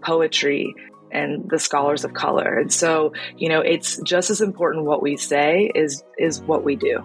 poetry, 0.02 0.74
and 1.10 1.48
the 1.50 1.58
scholars 1.58 2.04
of 2.04 2.14
color. 2.14 2.58
And 2.58 2.72
so, 2.72 3.12
you 3.36 3.48
know, 3.48 3.60
it's 3.60 3.98
just 4.02 4.30
as 4.30 4.40
important 4.40 4.84
what 4.84 5.02
we 5.02 5.16
say 5.16 5.70
is 5.74 6.04
is 6.18 6.40
what 6.42 6.64
we 6.64 6.76
do 6.76 7.02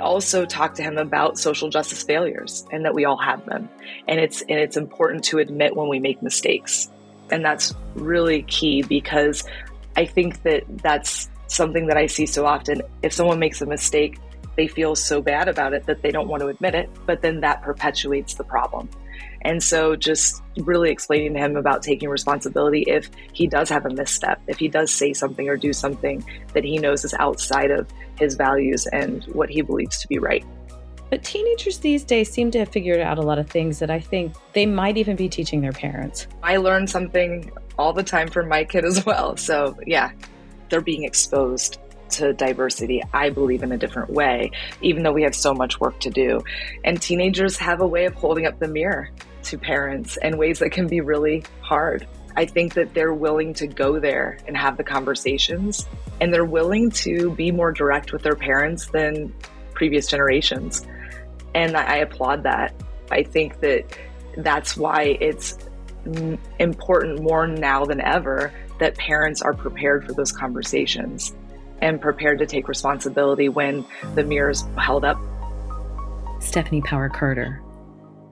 also 0.00 0.44
talk 0.44 0.74
to 0.74 0.82
him 0.82 0.98
about 0.98 1.38
social 1.38 1.68
justice 1.68 2.02
failures 2.02 2.66
and 2.72 2.84
that 2.84 2.94
we 2.94 3.04
all 3.04 3.16
have 3.16 3.44
them. 3.46 3.68
And 4.06 4.20
it's 4.20 4.40
and 4.42 4.58
it's 4.58 4.76
important 4.76 5.24
to 5.24 5.38
admit 5.38 5.76
when 5.76 5.88
we 5.88 5.98
make 5.98 6.22
mistakes. 6.22 6.90
And 7.30 7.44
that's 7.44 7.74
really 7.94 8.42
key 8.42 8.82
because 8.82 9.44
I 9.96 10.06
think 10.06 10.42
that 10.42 10.64
that's 10.68 11.28
something 11.46 11.86
that 11.88 11.96
I 11.96 12.06
see 12.06 12.26
so 12.26 12.46
often. 12.46 12.82
If 13.02 13.12
someone 13.12 13.38
makes 13.38 13.60
a 13.60 13.66
mistake, 13.66 14.18
they 14.56 14.66
feel 14.66 14.94
so 14.94 15.20
bad 15.22 15.48
about 15.48 15.72
it 15.72 15.86
that 15.86 16.02
they 16.02 16.10
don't 16.10 16.28
want 16.28 16.42
to 16.42 16.48
admit 16.48 16.74
it, 16.74 16.90
but 17.06 17.22
then 17.22 17.40
that 17.40 17.62
perpetuates 17.62 18.34
the 18.34 18.44
problem. 18.44 18.88
And 19.42 19.62
so 19.62 19.96
just 19.96 20.42
really 20.56 20.90
explaining 20.90 21.34
to 21.34 21.40
him 21.40 21.56
about 21.56 21.82
taking 21.82 22.08
responsibility 22.08 22.82
if 22.86 23.10
he 23.32 23.46
does 23.46 23.68
have 23.68 23.86
a 23.86 23.90
misstep, 23.90 24.40
if 24.46 24.58
he 24.58 24.68
does 24.68 24.92
say 24.92 25.12
something 25.12 25.48
or 25.48 25.56
do 25.56 25.72
something 25.72 26.24
that 26.54 26.64
he 26.64 26.78
knows 26.78 27.04
is 27.04 27.14
outside 27.14 27.70
of 27.70 27.88
his 28.18 28.34
values 28.34 28.86
and 28.92 29.24
what 29.26 29.48
he 29.48 29.62
believes 29.62 30.00
to 30.00 30.08
be 30.08 30.18
right. 30.18 30.44
But 31.10 31.24
teenagers 31.24 31.78
these 31.78 32.04
days 32.04 32.30
seem 32.30 32.50
to 32.50 32.58
have 32.58 32.68
figured 32.68 33.00
out 33.00 33.18
a 33.18 33.22
lot 33.22 33.38
of 33.38 33.48
things 33.48 33.78
that 33.78 33.90
I 33.90 34.00
think 34.00 34.34
they 34.52 34.66
might 34.66 34.98
even 34.98 35.16
be 35.16 35.28
teaching 35.28 35.60
their 35.60 35.72
parents. 35.72 36.26
I 36.42 36.58
learn 36.58 36.86
something 36.86 37.50
all 37.78 37.92
the 37.92 38.02
time 38.02 38.28
from 38.28 38.48
my 38.48 38.64
kid 38.64 38.84
as 38.84 39.06
well. 39.06 39.36
So, 39.36 39.76
yeah, 39.86 40.10
they're 40.68 40.80
being 40.80 41.04
exposed 41.04 41.78
to 42.10 42.32
diversity, 42.32 43.02
I 43.12 43.30
believe, 43.30 43.62
in 43.62 43.72
a 43.72 43.78
different 43.78 44.10
way, 44.10 44.50
even 44.82 45.02
though 45.02 45.12
we 45.12 45.22
have 45.22 45.34
so 45.34 45.54
much 45.54 45.80
work 45.80 45.98
to 46.00 46.10
do. 46.10 46.42
And 46.84 47.00
teenagers 47.00 47.56
have 47.58 47.80
a 47.80 47.86
way 47.86 48.06
of 48.06 48.14
holding 48.14 48.46
up 48.46 48.58
the 48.58 48.68
mirror 48.68 49.10
to 49.48 49.58
parents 49.58 50.16
in 50.22 50.38
ways 50.38 50.58
that 50.60 50.70
can 50.70 50.86
be 50.86 51.00
really 51.00 51.44
hard. 51.60 52.06
I 52.36 52.46
think 52.46 52.74
that 52.74 52.94
they're 52.94 53.14
willing 53.14 53.52
to 53.54 53.66
go 53.66 53.98
there 53.98 54.38
and 54.46 54.56
have 54.56 54.76
the 54.76 54.84
conversations, 54.84 55.88
and 56.20 56.32
they're 56.32 56.44
willing 56.44 56.90
to 56.92 57.30
be 57.32 57.50
more 57.50 57.72
direct 57.72 58.12
with 58.12 58.22
their 58.22 58.36
parents 58.36 58.86
than 58.86 59.34
previous 59.74 60.06
generations. 60.06 60.86
And 61.54 61.76
I 61.76 61.96
applaud 61.96 62.44
that. 62.44 62.74
I 63.10 63.22
think 63.24 63.60
that 63.60 63.98
that's 64.36 64.76
why 64.76 65.16
it's 65.20 65.58
important 66.58 67.20
more 67.20 67.46
now 67.46 67.84
than 67.84 68.00
ever 68.00 68.52
that 68.78 68.96
parents 68.96 69.42
are 69.42 69.54
prepared 69.54 70.06
for 70.06 70.12
those 70.12 70.30
conversations 70.30 71.34
and 71.80 72.00
prepared 72.00 72.38
to 72.38 72.46
take 72.46 72.68
responsibility 72.68 73.48
when 73.48 73.84
the 74.14 74.22
mirror 74.22 74.50
is 74.50 74.64
held 74.76 75.04
up. 75.04 75.18
Stephanie 76.40 76.82
Power 76.82 77.08
Carter. 77.08 77.60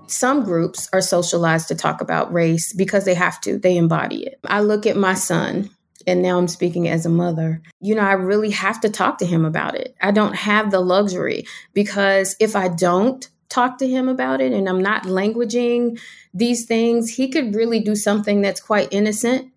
Some 0.08 0.44
groups 0.44 0.88
are 0.92 1.00
socialized 1.00 1.68
to 1.68 1.74
talk 1.74 2.00
about 2.00 2.32
race 2.32 2.72
because 2.72 3.04
they 3.04 3.14
have 3.14 3.40
to, 3.42 3.58
they 3.58 3.76
embody 3.76 4.24
it. 4.24 4.38
I 4.44 4.60
look 4.60 4.86
at 4.86 4.96
my 4.96 5.14
son, 5.14 5.70
and 6.06 6.22
now 6.22 6.38
I'm 6.38 6.48
speaking 6.48 6.88
as 6.88 7.04
a 7.04 7.10
mother. 7.10 7.60
You 7.80 7.94
know, 7.96 8.02
I 8.02 8.12
really 8.12 8.50
have 8.50 8.80
to 8.82 8.90
talk 8.90 9.18
to 9.18 9.26
him 9.26 9.44
about 9.44 9.74
it. 9.74 9.96
I 10.00 10.12
don't 10.12 10.36
have 10.36 10.70
the 10.70 10.80
luxury 10.80 11.46
because 11.74 12.36
if 12.38 12.54
I 12.54 12.68
don't 12.68 13.28
talk 13.48 13.78
to 13.78 13.88
him 13.88 14.08
about 14.08 14.40
it 14.40 14.52
and 14.52 14.68
I'm 14.68 14.82
not 14.82 15.04
languaging 15.04 15.98
these 16.32 16.66
things, 16.66 17.10
he 17.10 17.28
could 17.28 17.54
really 17.54 17.80
do 17.80 17.96
something 17.96 18.40
that's 18.40 18.60
quite 18.60 18.88
innocent 18.92 19.52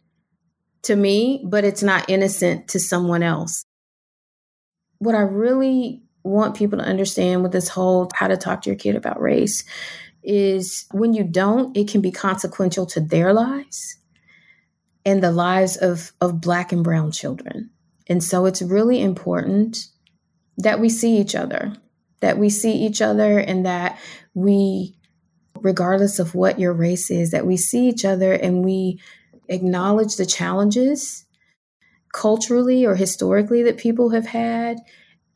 to 0.83 0.95
me, 0.95 1.43
but 1.45 1.63
it's 1.63 1.83
not 1.83 2.09
innocent 2.09 2.69
to 2.69 2.79
someone 2.79 3.21
else. 3.21 3.65
What 4.99 5.15
I 5.15 5.21
really 5.21 6.01
want 6.23 6.55
people 6.55 6.77
to 6.79 6.85
understand 6.85 7.43
with 7.43 7.51
this 7.51 7.69
whole 7.69 8.09
how 8.13 8.27
to 8.27 8.38
talk 8.38 8.62
to 8.62 8.69
your 8.69 8.77
kid 8.77 8.95
about 8.95 9.21
race 9.21 9.63
is 10.23 10.86
when 10.91 11.13
you 11.13 11.23
don't, 11.23 11.75
it 11.75 11.88
can 11.88 12.01
be 12.01 12.12
consequential 12.12 12.86
to 12.88 12.99
their 12.99 13.34
lives 13.34 13.97
and 15.05 15.23
the 15.23 15.32
lives 15.32 15.77
of, 15.77 16.12
of 16.21 16.41
Black 16.41 16.71
and 16.71 16.84
Brown 16.84 17.12
children. 17.12 17.69
And 18.08 18.23
so 18.23 18.45
it's 18.45 18.62
really 18.62 19.01
important 19.01 19.88
that 20.58 20.79
we 20.79 20.89
see 20.89 21.17
each 21.17 21.36
other, 21.36 21.73
that 22.19 22.38
we 22.38 22.49
see 22.49 22.73
each 22.73 23.01
other, 23.01 23.39
and 23.39 23.65
that 23.65 23.97
we, 24.34 24.95
regardless 25.62 26.19
of 26.19 26.36
what 26.36 26.60
your 26.60 26.73
race 26.73 27.10
is, 27.10 27.32
that 27.32 27.45
we 27.45 27.55
see 27.55 27.88
each 27.88 28.03
other 28.03 28.34
and 28.34 28.63
we 28.63 28.99
acknowledge 29.47 30.15
the 30.15 30.25
challenges 30.25 31.25
culturally 32.13 32.86
or 32.86 32.95
historically 32.95 33.63
that 33.63 33.77
people 33.77 34.10
have 34.10 34.25
had 34.25 34.79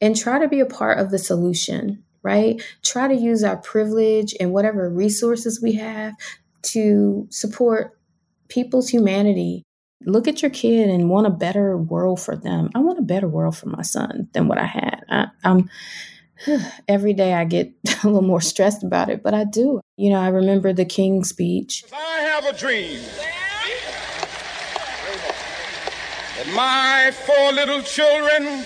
and 0.02 0.18
try 0.18 0.40
to 0.40 0.48
be 0.48 0.60
a 0.60 0.66
part 0.66 1.00
of 1.00 1.12
the 1.12 1.20
solution, 1.20 2.03
right? 2.24 2.62
Try 2.82 3.08
to 3.08 3.16
use 3.16 3.44
our 3.44 3.58
privilege 3.58 4.34
and 4.40 4.52
whatever 4.54 4.90
resources 4.90 5.62
we 5.62 5.74
have 5.74 6.16
to 6.64 7.28
support 7.30 7.98
people's 8.48 8.90
humanity. 8.90 9.64
Look 10.06 10.28
at 10.28 10.42
your 10.42 10.52
kid 10.52 10.90
and 10.90 11.10
want 11.10 11.28
a 11.28 11.32
better 11.32 11.78
world 11.78 12.22
for 12.22 12.36
them. 12.36 12.70
I 12.76 12.80
want 12.80 13.00
a 13.00 13.04
better 13.04 13.28
world 13.28 13.56
for 13.56 13.68
my 13.68 13.84
son 13.84 14.30
than 14.34 14.48
what 14.48 14.58
I 14.58 14.66
had. 14.66 15.04
I, 15.10 15.28
I'm 15.44 15.70
every 16.88 17.14
day 17.14 17.34
I 17.34 17.46
get 17.46 17.72
a 18.04 18.08
little 18.08 18.22
more 18.22 18.42
stressed 18.42 18.84
about 18.84 19.10
it, 19.10 19.24
but 19.24 19.34
I 19.34 19.44
do. 19.44 19.82
You 19.98 20.10
know, 20.10 20.20
I 20.20 20.30
remember 20.30 20.74
the 20.74 20.86
King 20.86 21.24
speech. 21.24 21.84
I 21.94 22.20
have 22.22 22.46
a 22.46 22.58
dream 22.58 23.00
that 26.36 26.54
my 26.56 27.12
four 27.26 27.52
little 27.54 27.82
children 27.82 28.66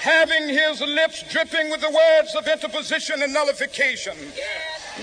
having 0.00 0.48
his 0.48 0.80
lips 0.80 1.24
dripping 1.30 1.70
with 1.70 1.80
the 1.80 1.90
words 1.90 2.34
of 2.34 2.46
interposition 2.46 3.22
and 3.22 3.32
nullification. 3.32 4.16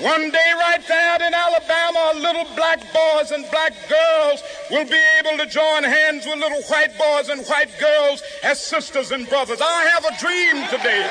One 0.02 0.30
day, 0.30 0.52
right 0.58 0.86
there 0.88 1.16
in 1.26 1.34
Alabama, 1.34 2.12
little 2.16 2.46
black 2.56 2.80
boys 2.94 3.32
and 3.32 3.50
black 3.50 3.74
girls 3.88 4.44
will 4.70 4.86
be 4.86 5.02
able 5.20 5.38
to 5.38 5.46
join 5.50 5.84
hands 5.84 6.26
with 6.26 6.38
little 6.38 6.62
white 6.64 6.98
boys 6.98 7.30
and 7.30 7.46
white 7.46 7.72
girls 7.80 8.22
as 8.44 8.62
sisters 8.62 9.12
and 9.12 9.28
brothers. 9.30 9.60
I 9.62 9.84
have 9.94 10.06
a 10.06 10.20
dream 10.20 10.68
today. 10.70 11.10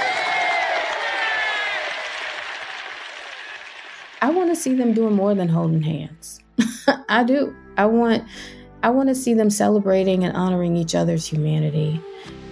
I 4.21 4.31
want 4.31 4.51
to 4.51 4.57
see 4.57 4.75
them 4.75 4.93
doing 4.93 5.15
more 5.15 5.35
than 5.35 5.49
holding 5.49 5.83
hands. 5.83 6.41
I 7.09 7.25
do. 7.25 7.55
I 7.77 7.87
want 7.87 8.25
I 8.83 8.91
want 8.91 9.09
to 9.09 9.15
see 9.15 9.33
them 9.33 9.49
celebrating 9.49 10.25
and 10.25 10.37
honoring 10.37 10.77
each 10.77 10.95
other's 10.95 11.27
humanity. 11.27 12.01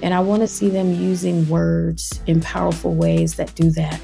And 0.03 0.12
I 0.12 0.21
want 0.21 0.43
to 0.43 0.49
see 0.49 0.69
them 0.69 0.93
using 0.93 1.49
words 1.49 2.21
in 2.27 2.41
powerful 2.41 2.95
ways 2.95 3.37
that 3.37 3.55
do 3.55 3.71
that. 3.71 4.01